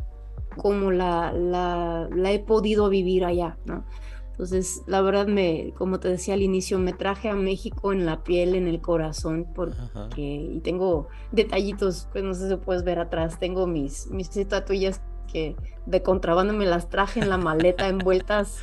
[0.57, 3.85] como la, la, he podido vivir allá, ¿no?
[4.33, 8.25] Entonces, la verdad, me, como te decía al inicio, me traje a México en la
[8.25, 13.39] piel, en el corazón, porque, y tengo detallitos, pues no sé si puedes ver atrás,
[13.39, 15.03] tengo mis, mis estatuillas
[15.33, 15.55] que
[15.87, 18.59] de contrabando me las traje en la maleta envueltas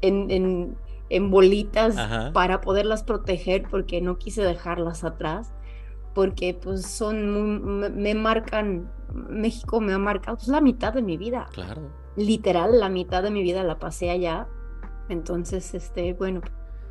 [0.00, 0.76] en, en,
[1.08, 1.94] en bolitas
[2.32, 5.52] para poderlas proteger porque no quise dejarlas atrás
[6.14, 11.48] porque pues son me, marcan México me ha marcado pues la mitad de mi vida.
[11.52, 11.90] Claro.
[12.16, 14.48] Literal la mitad de mi vida la pasé allá.
[15.08, 16.40] Entonces este bueno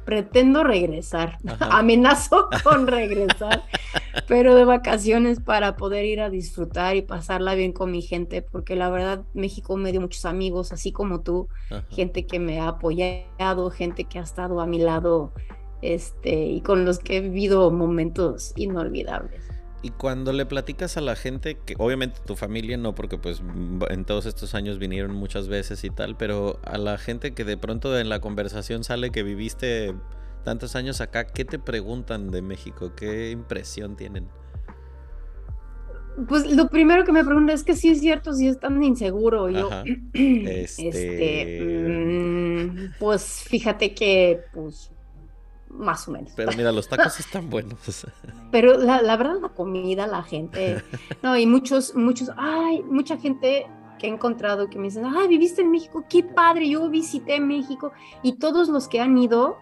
[0.05, 3.63] pretendo regresar, amenazo con regresar,
[4.27, 8.75] pero de vacaciones para poder ir a disfrutar y pasarla bien con mi gente, porque
[8.75, 11.47] la verdad México me dio muchos amigos, así como tú,
[11.89, 15.33] gente que me ha apoyado, gente que ha estado a mi lado,
[15.83, 19.41] este, y con los que he vivido momentos inolvidables.
[19.81, 23.43] Y cuando le platicas a la gente, que obviamente tu familia no, porque pues
[23.89, 27.57] en todos estos años vinieron muchas veces y tal, pero a la gente que de
[27.57, 29.93] pronto en la conversación sale que viviste
[30.45, 32.93] tantos años acá, ¿qué te preguntan de México?
[32.95, 34.29] ¿Qué impresión tienen?
[36.29, 39.49] Pues lo primero que me preguntan es que si es cierto, si es tan inseguro.
[39.49, 39.69] Yo,
[40.13, 44.92] este, este mm, pues fíjate que, pues
[45.73, 46.31] más o menos.
[46.35, 47.79] Pero mira, los tacos están buenos.
[48.51, 50.81] Pero la, la, verdad, la comida, la gente,
[51.21, 53.67] no, y muchos, muchos, ay, mucha gente
[53.97, 57.91] que he encontrado que me dicen, ay, viviste en México, qué padre, yo visité México,
[58.21, 59.57] y todos los que han ido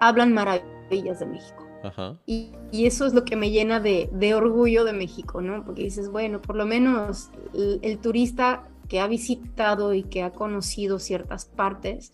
[0.00, 1.66] hablan maravillas de México.
[1.82, 2.18] Ajá.
[2.26, 5.64] Y, y, eso es lo que me llena de, de, orgullo de México, ¿no?
[5.64, 10.32] Porque dices, bueno, por lo menos el, el turista que ha visitado y que ha
[10.32, 12.12] conocido ciertas partes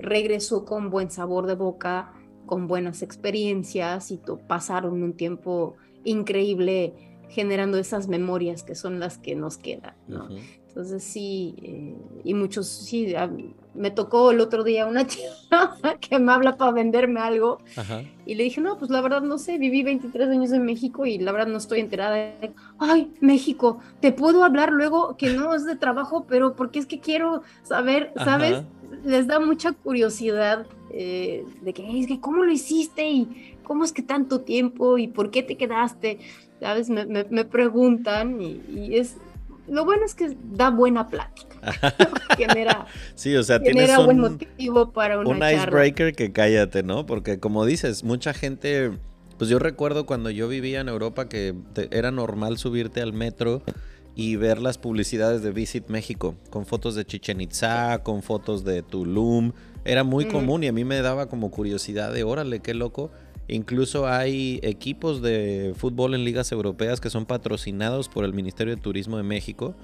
[0.00, 2.12] regresó con buen sabor de boca,
[2.50, 6.94] con buenas experiencias y pasaron un tiempo increíble
[7.28, 10.28] generando esas memorias que son las que nos quedan, ¿no?
[10.66, 13.14] Entonces sí, eh, y muchos, sí,
[13.74, 17.58] me tocó el otro día una chica que me habla para venderme algo
[18.26, 21.18] y le dije, no, pues la verdad no sé, viví 23 años en México y
[21.18, 25.64] la verdad no estoy enterada de, ay, México, te puedo hablar luego que no es
[25.64, 28.62] de trabajo, pero porque es que quiero saber, ¿sabes?
[29.04, 33.08] Les da mucha curiosidad eh, de que, es que, ¿cómo lo hiciste?
[33.08, 36.18] Y cómo es que tanto tiempo y por qué te quedaste,
[36.60, 36.90] ¿sabes?
[36.90, 39.16] Me, me, preguntan y, es,
[39.70, 41.48] lo bueno es que da buena plática.
[42.36, 47.06] genera, sí, o sea, tienes un, buen motivo para una un icebreaker que cállate, ¿no?
[47.06, 48.92] Porque como dices, mucha gente,
[49.38, 51.54] pues yo recuerdo cuando yo vivía en Europa que
[51.90, 53.62] era normal subirte al metro
[54.14, 58.82] y ver las publicidades de Visit México con fotos de Chichen Itza, con fotos de
[58.82, 59.52] Tulum,
[59.84, 63.10] era muy común y a mí me daba como curiosidad de, órale, qué loco.
[63.50, 68.80] Incluso hay equipos de fútbol en ligas europeas que son patrocinados por el Ministerio de
[68.80, 69.74] Turismo de México.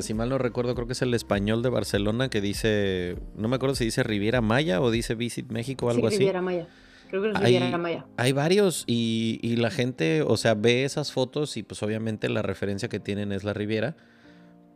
[0.00, 3.56] si mal no recuerdo, creo que es el español de Barcelona que dice, no me
[3.56, 6.18] acuerdo si dice Riviera Maya o dice Visit México o algo así.
[6.18, 6.66] Riviera Maya.
[7.10, 8.06] Creo que es Riviera Maya.
[8.16, 12.42] Hay varios y, y la gente, o sea, ve esas fotos y pues obviamente la
[12.42, 13.96] referencia que tienen es la Riviera.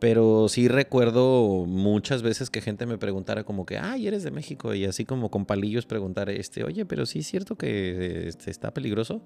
[0.02, 4.74] Pero sí recuerdo muchas veces que gente me preguntara como que, ay, eres de México.
[4.74, 8.74] Y así como con palillos preguntar, este, oye, pero sí es cierto que este, está
[8.74, 9.22] peligroso.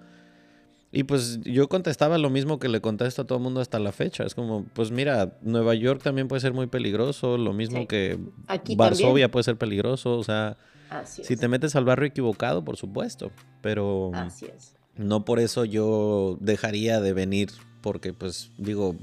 [0.92, 3.90] Y pues yo contestaba lo mismo que le contesto a todo el mundo hasta la
[3.90, 4.24] fecha.
[4.24, 8.18] Es como, pues mira, Nueva York también puede ser muy peligroso, lo mismo que
[8.76, 10.18] Varsovia puede ser peligroso.
[10.18, 10.58] O sea,
[11.06, 13.30] si te metes al barrio equivocado, por supuesto.
[13.62, 14.12] Pero
[14.94, 17.48] no por eso yo dejaría de venir,
[17.80, 18.94] porque pues digo,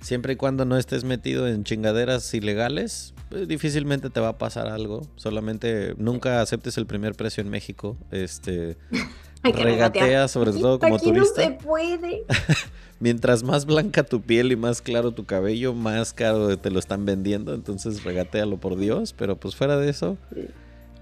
[0.00, 4.68] Siempre y cuando no estés metido en chingaderas ilegales, pues, difícilmente te va a pasar
[4.68, 5.02] algo.
[5.16, 7.96] Solamente nunca aceptes el primer precio en México.
[8.10, 8.76] Este
[9.42, 11.42] regatea sobre todo como turista.
[11.42, 12.24] No se puede.
[13.00, 17.04] Mientras más blanca tu piel y más claro tu cabello, más caro te lo están
[17.04, 17.54] vendiendo.
[17.54, 19.14] Entonces regatealo por Dios.
[19.16, 20.16] Pero pues fuera de eso.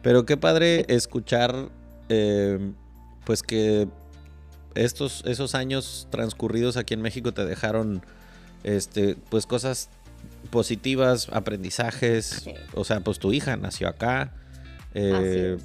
[0.03, 1.69] Pero qué padre escuchar,
[2.09, 2.73] eh,
[3.25, 3.89] pues que
[4.75, 8.03] estos esos años transcurridos aquí en México te dejaron
[8.67, 9.89] este, pues cosas
[10.51, 12.45] positivas, aprendizajes.
[12.75, 14.35] O sea, pues tu hija nació acá.
[14.93, 15.57] Eh,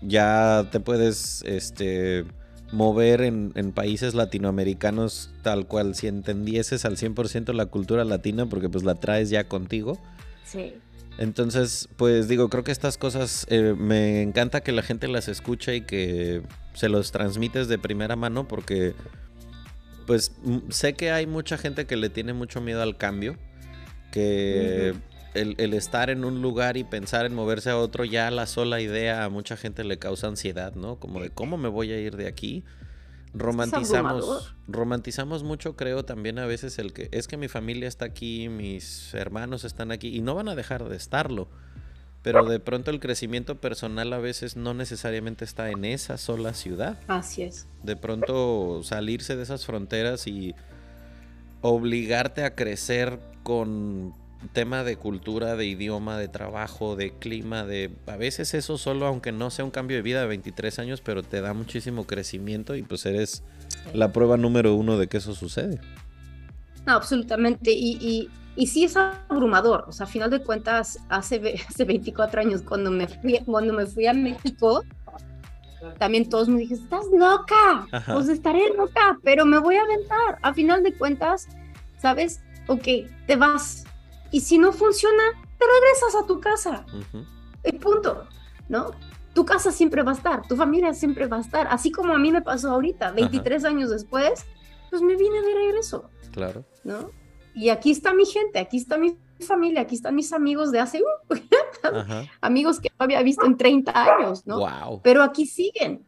[0.00, 2.24] ya te puedes este,
[2.72, 8.82] mover en, países latinoamericanos tal cual si entendieses al 100% la cultura latina porque pues
[8.82, 9.98] la traes ya contigo.
[10.44, 10.74] Sí.
[11.18, 15.76] Entonces, pues digo, creo que estas cosas eh, me encanta que la gente las escuche
[15.76, 16.42] y que
[16.74, 18.94] se los transmites de primera mano porque
[20.08, 20.32] pues
[20.70, 23.36] sé que hay mucha gente que le tiene mucho miedo al cambio,
[24.10, 24.94] que
[25.34, 29.24] el, estar en un lugar y pensar en moverse a otro, ya la sola idea
[29.24, 30.96] a mucha gente le causa ansiedad, ¿no?
[30.96, 32.64] Como de cómo me voy a ir de aquí.
[33.34, 38.48] Romantizamos, romantizamos mucho, creo, también a veces el que es que mi familia está aquí,
[38.48, 41.50] mis hermanos están aquí y no van a dejar de estarlo.
[42.32, 46.98] Pero de pronto el crecimiento personal a veces no necesariamente está en esa sola ciudad.
[47.08, 47.66] Así es.
[47.82, 50.54] De pronto salirse de esas fronteras y
[51.60, 54.14] obligarte a crecer con
[54.52, 59.32] tema de cultura, de idioma, de trabajo, de clima, de a veces eso solo, aunque
[59.32, 62.82] no sea un cambio de vida de 23 años, pero te da muchísimo crecimiento y
[62.82, 63.42] pues eres
[63.92, 65.80] la prueba número uno de que eso sucede.
[66.86, 67.72] No, absolutamente.
[67.72, 68.30] Y, y
[68.66, 73.06] sí es abrumador, o sea, a final de cuentas, hace, hace 24 años cuando me
[73.06, 74.82] fui, cuando me fui a México,
[75.98, 80.38] también todos me dijeron, estás loca, pues estaré loca, pero me voy a aventar.
[80.42, 81.48] A final de cuentas,
[81.98, 82.40] ¿sabes?
[82.66, 82.84] Ok,
[83.26, 83.84] te vas.
[84.30, 85.22] Y si no funciona,
[85.58, 86.84] te regresas a tu casa.
[87.62, 88.26] El punto,
[88.68, 88.90] ¿no?
[89.34, 91.68] Tu casa siempre va a estar, tu familia siempre va a estar.
[91.70, 94.44] Así como a mí me pasó ahorita, 23 años después,
[94.90, 96.10] pues me vine de regreso.
[96.32, 96.64] Claro.
[96.82, 97.10] ¿No?
[97.58, 101.02] Y aquí está mi gente, aquí está mi familia, aquí están mis amigos de hace,
[101.02, 101.34] uh,
[102.40, 104.60] amigos que no había visto en 30 años, ¿no?
[104.60, 105.00] Wow.
[105.02, 106.06] Pero aquí siguen.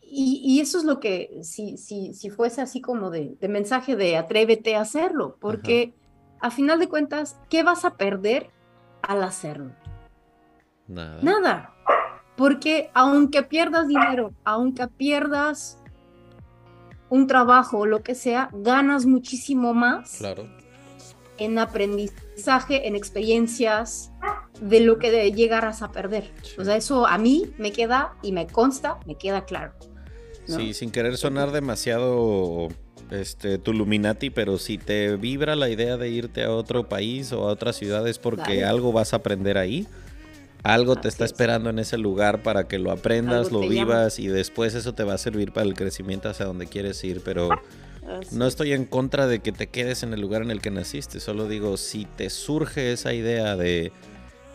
[0.00, 4.76] Y, eso es lo que, si, si, si fuese así como de, mensaje de atrévete
[4.76, 5.92] a hacerlo, porque
[6.38, 8.48] a final de cuentas, ¿qué vas a perder
[9.02, 9.72] al hacerlo?
[10.86, 11.18] Nada.
[11.20, 11.74] Nada.
[12.36, 15.82] Porque aunque pierdas dinero, aunque pierdas
[17.08, 20.48] un trabajo o lo que sea, ganas muchísimo más claro.
[21.38, 24.10] en aprendizaje, en experiencias,
[24.60, 26.32] de lo que llegarás a perder.
[26.58, 29.74] O sea, eso a mí me queda y me consta, me queda claro.
[30.46, 32.68] Sí, sin querer sonar demasiado
[33.10, 37.52] este Tuluminati, pero si te vibra la idea de irte a otro país o a
[37.52, 39.86] otra ciudad es porque algo vas a aprender ahí.
[40.64, 44.74] Algo te está esperando en ese lugar para que lo aprendas, lo vivas y después
[44.74, 47.50] eso te va a servir para el crecimiento hacia donde quieres ir, pero
[48.32, 51.20] no estoy en contra de que te quedes en el lugar en el que naciste,
[51.20, 53.92] solo digo, si te surge esa idea de,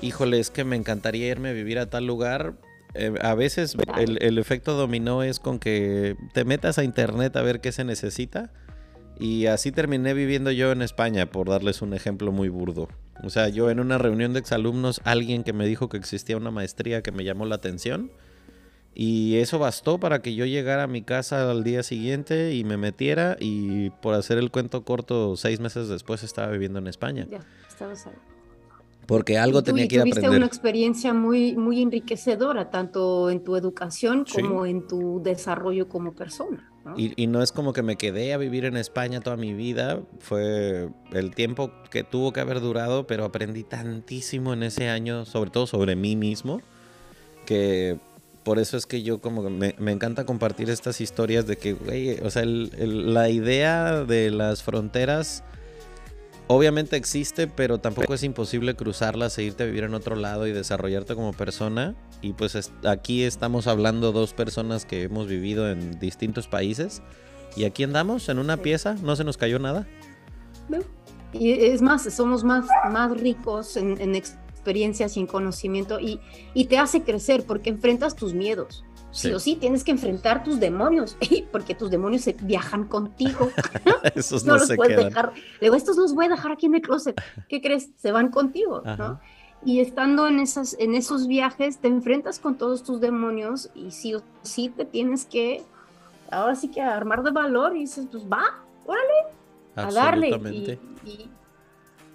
[0.01, 2.55] híjole, es que me encantaría irme a vivir a tal lugar,
[2.95, 7.61] eh, a veces el, efecto dominó es con que te metas a internet a ver
[7.61, 8.51] qué se necesita.
[9.19, 12.87] Y así terminé viviendo yo en España, por darles un ejemplo muy burdo.
[13.23, 16.51] O sea, yo en una reunión de exalumnos, alguien que me dijo que existía una
[16.51, 18.11] maestría que me llamó la atención.
[18.95, 22.77] Y eso bastó para que yo llegara a mi casa al día siguiente y me
[22.77, 23.35] metiera.
[23.39, 27.27] Y por hacer el cuento corto, seis meses después estaba viviendo en España.
[27.29, 27.95] Ya, ahí
[29.09, 30.23] porque algo tenía que ir a aprender.
[30.23, 36.13] Tuviste una experiencia muy, muy enriquecedora, tanto en tu educación como en tu desarrollo como
[36.13, 36.68] persona.
[36.97, 40.89] Y, no es como que me quedé a vivir en España toda mi vida, fue
[41.11, 45.67] el tiempo que tuvo que haber durado, pero aprendí tantísimo en ese año, sobre todo
[45.67, 46.61] sobre mí mismo,
[47.45, 47.97] que
[48.43, 52.19] por eso es que yo como me, me encanta compartir estas historias de que, güey,
[52.21, 55.43] o sea, la idea de las fronteras
[56.49, 60.51] obviamente existe, pero tampoco es imposible cruzarlas e irte a vivir en otro lado y
[60.51, 61.95] desarrollarte como persona.
[62.21, 67.03] Y pues aquí estamos hablando dos personas que hemos vivido en distintos países.
[67.55, 69.87] Y aquí andamos en una pieza, no se nos cayó nada.
[70.67, 70.79] No.
[71.33, 76.19] Y es más, somos más, más ricos en, experiencias y en conocimiento y,
[76.55, 78.83] y te hace crecer porque enfrentas tus miedos.
[79.11, 79.31] Sí.
[79.31, 81.17] o sí tienes que enfrentar tus demonios,
[81.51, 83.49] porque tus demonios se viajan contigo.
[84.15, 85.33] Esos no, los puedes dejar.
[85.61, 87.19] Luego, estos los voy a dejar aquí en el closet.
[87.47, 87.89] ¿Qué crees?
[87.97, 89.19] Se van contigo, ¿no?
[89.65, 94.15] Y estando en, esas, en esos viajes, te enfrentas con todos tus demonios y sí
[94.15, 95.63] o sí te tienes que,
[96.31, 98.43] ahora sí que armar de valor y dices, pues va,
[98.85, 99.13] órale,
[99.75, 100.79] a darle.
[101.05, 101.29] Y,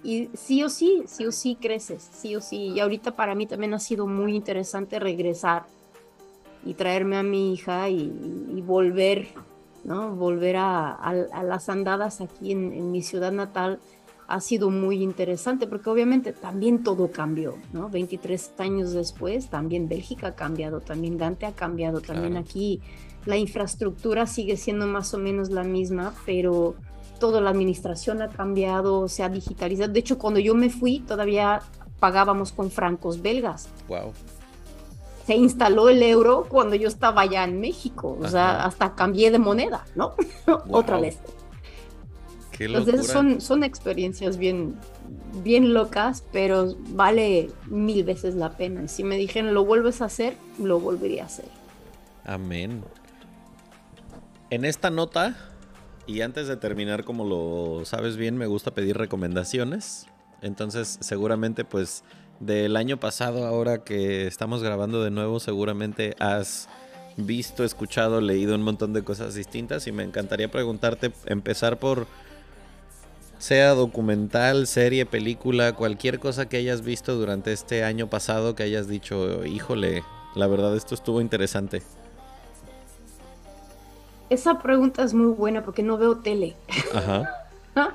[0.03, 2.69] y sí o sí, sí o sí creces, sí o sí.
[2.69, 5.65] Y ahorita para mí también ha sido muy interesante regresar
[6.65, 9.27] y traerme a mi hija y, volver,
[9.83, 10.15] ¿no?
[10.15, 11.13] Volver a,
[11.43, 13.79] las andadas aquí en, mi ciudad natal
[14.27, 17.89] ha sido muy interesante porque obviamente también todo cambió, ¿no?
[17.89, 22.81] 23 años después también Bélgica ha cambiado, también Gante ha cambiado, también aquí
[23.25, 26.73] la infraestructura sigue siendo más o menos la misma, pero
[27.19, 29.93] toda la administración ha cambiado, se ha digitalizado.
[29.93, 31.61] De hecho, cuando yo me fui todavía
[31.99, 33.69] pagábamos con francos belgas.
[33.87, 34.11] Wow
[35.25, 38.17] se instaló el euro cuando yo estaba allá en México.
[38.21, 40.13] O sea, hasta cambié de moneda, ¿no?
[40.69, 41.17] Otra vez.
[42.51, 44.75] Qué Entonces son, son experiencias bien,
[45.43, 48.83] bien locas, pero vale mil veces la pena.
[48.83, 51.49] Y si me dijeron, lo vuelves a hacer, lo volvería a hacer.
[52.23, 52.83] Amén.
[54.51, 55.35] En esta nota,
[56.05, 60.05] y antes de terminar, como lo sabes bien, me gusta pedir recomendaciones.
[60.41, 62.03] Entonces, seguramente, pues
[62.39, 66.67] del año pasado, ahora que estamos grabando de nuevo, seguramente has
[67.17, 72.07] visto, escuchado, leído un montón de cosas distintas y me encantaría preguntarte, empezar por
[73.37, 78.87] sea documental, serie, película, cualquier cosa que hayas visto durante este año pasado que hayas
[78.87, 80.03] dicho, híjole,
[80.35, 81.83] la verdad esto estuvo interesante.
[84.29, 86.55] Esa pregunta es muy buena porque no veo tele.
[86.93, 87.47] Ajá.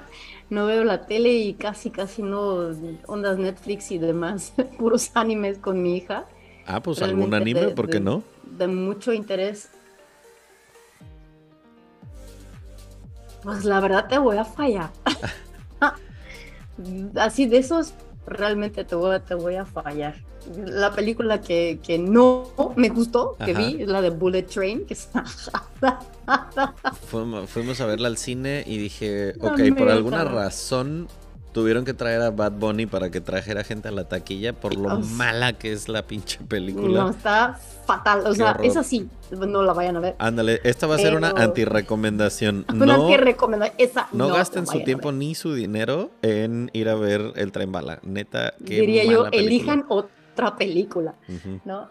[0.51, 2.71] no veo la tele y casi, casi no
[3.07, 6.27] ondas Netflix y demás, puros animes con mi hija.
[6.67, 8.23] Ah, pues algún anime, ¿por qué no?
[8.45, 9.71] De mucho interés.
[13.43, 14.91] Pues la verdad te voy a fallar.
[17.17, 17.95] Así de esos
[18.31, 20.15] realmente te voy, te voy a fallar.
[20.57, 24.95] La película que, que no me gustó, que vi, es la de Bullet Train, que
[24.95, 25.25] está...
[27.07, 31.09] fuimos, fuimos, a verla al cine y dije, ok, por alguna razón
[31.53, 35.01] tuvieron que traer a Bad Bunny para que trajera gente a la taquilla por lo
[35.01, 37.05] mala que es la pinche película.
[37.05, 38.23] No, está fatal.
[38.27, 39.09] O sea, es así.
[39.31, 40.17] No la vayan a ver.
[40.19, 42.65] Ándale, esta va a ser una anti-recomendación.
[42.73, 43.77] Una anti-recomendación.
[43.79, 47.73] Esa no, no gasten su tiempo ni su dinero en ir a ver el tren
[47.73, 48.01] bala.
[48.03, 51.15] Neta, que Diría yo, elijan otra película.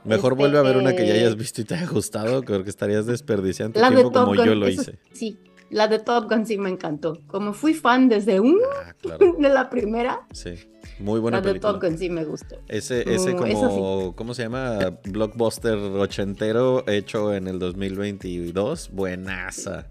[0.03, 2.63] Mejor vuelve a ver una que ya hayas este, visto y te haya gustado, creo
[2.63, 4.99] que estarías desperdiciando tiempo como yo lo hice.
[5.11, 7.19] Sí, la de Top Gun sí me encantó.
[7.27, 8.93] Como fui fan desde un ah,
[9.39, 10.27] de la primera.
[10.31, 10.55] Sí.
[10.99, 12.57] Muy buena la de Top Gun sí me gustó.
[12.67, 14.97] Ese, ese como, ¿cómo se llama?
[15.05, 18.89] Blockbuster ochentero hecho en el 2022.
[18.91, 19.87] Buenaza.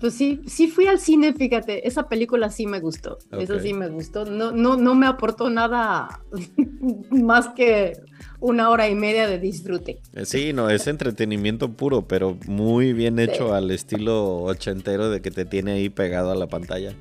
[0.00, 3.88] Pues sí, sí fui al cine, fíjate, esa película sí me gustó, esa sí me
[3.88, 6.22] gustó, no, no, no me aportó nada
[7.10, 7.92] más que
[8.40, 10.00] una hora y media de disfrute.
[10.12, 15.30] Eh, sí, no, es entretenimiento puro, pero muy bien hecho al estilo ochentero de que
[15.30, 16.92] te tiene ahí pegado a la pantalla.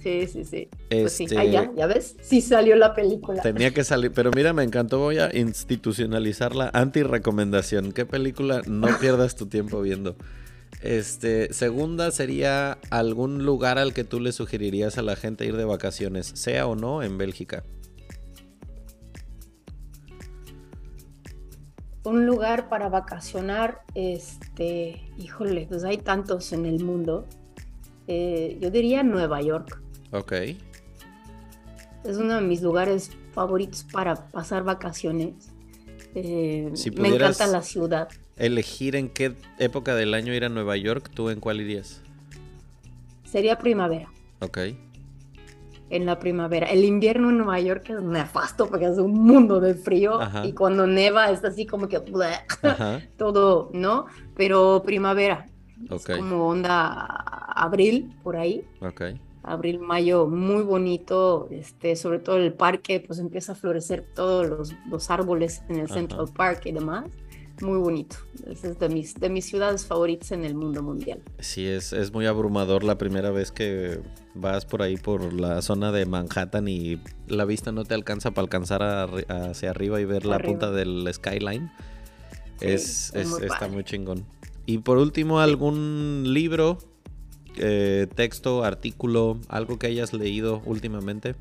[0.00, 0.68] Sí, sí, sí.
[0.88, 3.42] Pues sí, este, ya, ya ves, sí salió la película.
[3.42, 7.92] Tenía que salir, pero mira, me encantó, voy a institucionalizar la anti-recomendación.
[7.92, 10.16] ¿Qué película no pierdas tu tiempo viendo?
[10.82, 15.64] Este, segunda sería algún lugar al que tú le sugerirías a la gente ir de
[15.64, 17.64] vacaciones, sea o no en Bélgica.
[22.04, 27.26] Un lugar para vacacionar, este, híjole, pues hay tantos en el mundo.
[28.06, 29.82] Eh, yo diría Nueva York.
[30.12, 30.32] Ok.
[32.04, 35.34] Es uno de mis lugares favoritos para pasar vacaciones.
[36.14, 38.08] Eh, me encanta la ciudad
[38.38, 42.02] elegir en qué época del año ir a Nueva York, ¿tú en cuál irías?
[43.24, 44.10] Sería primavera.
[44.40, 44.58] Ok.
[45.90, 46.66] En la primavera.
[46.66, 50.86] El invierno en Nueva York es nefasto porque es un mundo de frío y cuando
[50.86, 52.00] neva es así como que
[53.16, 54.06] todo, ¿no?
[54.36, 55.48] Pero primavera.
[55.90, 57.06] Es como onda
[57.54, 58.64] abril por ahí.
[58.80, 59.02] Ok.
[59.42, 65.10] Abril, mayo, muy bonito, este, sobre todo el parque, pues empieza a florecer todos los,
[65.10, 67.06] árboles en el Central Park y demás
[67.62, 68.16] muy bonito.
[68.46, 71.20] Es de mis, de mis ciudades favoritas en el mundo mundial.
[71.38, 74.00] Sí, es, es muy abrumador la primera vez que
[74.34, 78.44] vas por ahí por la zona de Manhattan y la vista no te alcanza para
[78.44, 78.82] alcanzar
[79.28, 81.70] hacia arriba y ver la punta del skyline.
[82.60, 84.24] es, está muy chingón.
[84.66, 86.78] Y por último, algún libro,
[87.56, 91.34] eh, texto, artículo, algo que hayas leído últimamente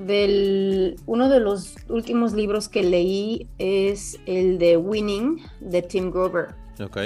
[0.00, 6.54] del uno de los últimos libros que leí es el de Winning de Tim Grover.
[6.80, 6.98] Ok.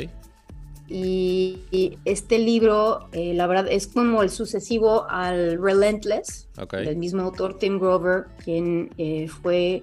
[0.90, 7.58] Y, este libro, eh, la verdad, es como el sucesivo al Relentless, del mismo autor
[7.58, 9.82] Tim Grover, quien eh, fue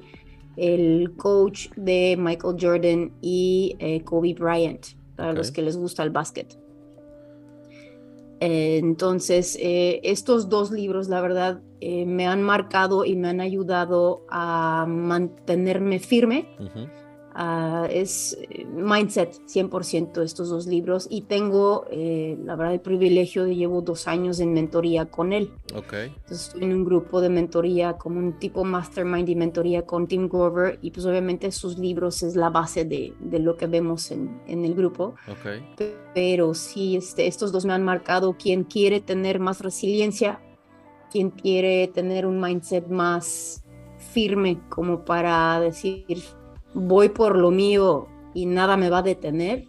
[0.58, 4.84] el coach de Michael Jordan y eh, Kobe Bryant,
[5.16, 6.58] para los que les gusta el básquet.
[8.40, 14.88] entonces, estos dos libros, la verdad, eh, me han marcado y me han ayudado a
[14.88, 16.48] mantenerme firme.
[17.36, 23.44] Ah, es eh, mindset 100% estos dos libros y tengo eh, la verdad el privilegio
[23.44, 25.52] de llevo dos años en mentoría con él.
[25.76, 26.08] Okay.
[26.08, 30.28] Entonces estoy en un grupo de mentoría como un tipo mastermind y mentoría con Tim
[30.28, 34.42] Grover y pues obviamente sus libros es la base de, de lo que vemos en,
[34.48, 35.14] en el grupo.
[35.40, 35.64] Okay.
[36.16, 40.40] Pero sí, este, estos dos me han marcado quien quiere tener más resiliencia
[41.16, 43.64] quien quiere tener un mindset más
[44.12, 46.22] firme como para decir,
[46.74, 49.66] voy por lo mío y nada me va a detener,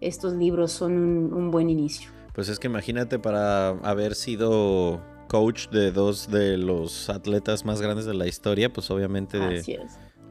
[0.00, 2.10] estos libros son un, buen inicio.
[2.32, 8.06] Pues es que imagínate para haber sido coach de dos de los atletas más grandes
[8.06, 9.38] de la historia, pues obviamente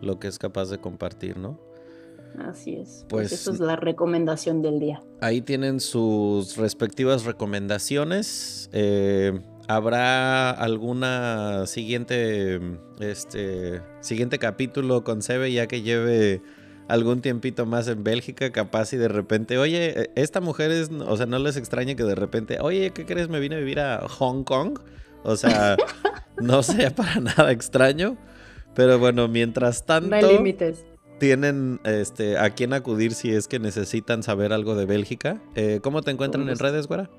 [0.01, 1.59] lo que es capaz de compartir, ¿no?
[2.39, 3.05] Así es.
[3.09, 5.03] Pues, pues eso es la recomendación del día.
[5.21, 8.71] Ahí tienen sus respectivas recomendaciones.
[8.73, 12.59] Eh, ¿Habrá alguna siguiente,
[12.99, 16.41] este, siguiente capítulo con Sebe ya que lleve
[16.87, 21.25] algún tiempito más en Bélgica, capaz y de repente, oye, esta mujer es, o sea,
[21.25, 23.27] no les extraña que de repente, oye, ¿qué crees?
[23.27, 24.79] Me vine a vivir a Hong Kong.
[25.23, 25.75] O sea,
[26.41, 28.17] no sea para nada extraño.
[28.73, 30.29] Pero bueno, mientras tanto,
[31.19, 35.41] tienen este, a quién acudir si es que necesitan saber algo de Bélgica.
[35.55, 37.09] Eh, ¿Cómo te encuentran en redes, güera?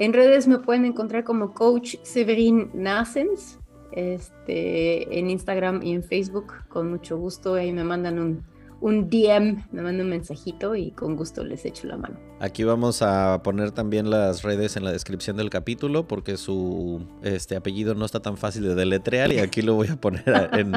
[0.00, 3.58] En redes me pueden encontrar como Coach Severin Nasens,
[3.92, 7.52] este, en Instagram y en Facebook, con mucho gusto.
[7.52, 8.42] Ahí me mandan un,
[8.80, 12.18] un DM, me manda un mensajito y con gusto les echo la mano.
[12.38, 17.54] Aquí vamos a poner también las redes en la descripción del capítulo porque su este
[17.54, 20.24] apellido no está tan fácil de deletrear y aquí lo voy a poner
[20.54, 20.72] en,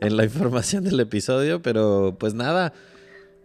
[0.00, 2.72] en la información del episodio, pero pues nada.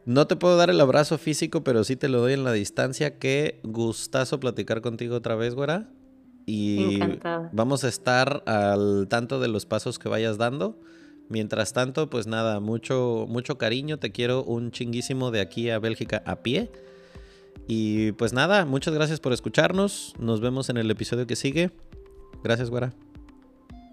[0.06, 3.18] No te puedo dar el abrazo físico, pero sí te lo doy en la distancia.
[3.18, 5.90] Qué gustazo platicar contigo otra vez, güera.
[6.46, 7.00] Y
[7.52, 10.80] vamos a estar al tanto de los pasos que vayas dando.
[11.28, 13.98] Mientras tanto, pues nada, mucho, mucho cariño.
[13.98, 16.72] Te quiero un chinguísimo de aquí a Bélgica a pie.
[17.68, 20.14] Y pues nada, muchas gracias por escucharnos.
[20.20, 21.72] Nos vemos en el episodio que sigue.
[22.44, 22.94] Gracias, güera.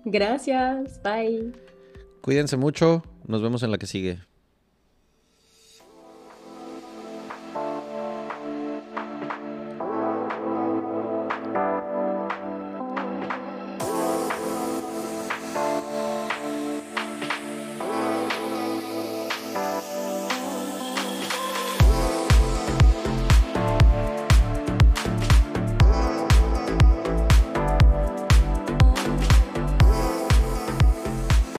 [0.04, 1.52] Gracias, bye.
[2.20, 3.02] Cuídense mucho.
[3.26, 4.18] Nos vemos en la que sigue.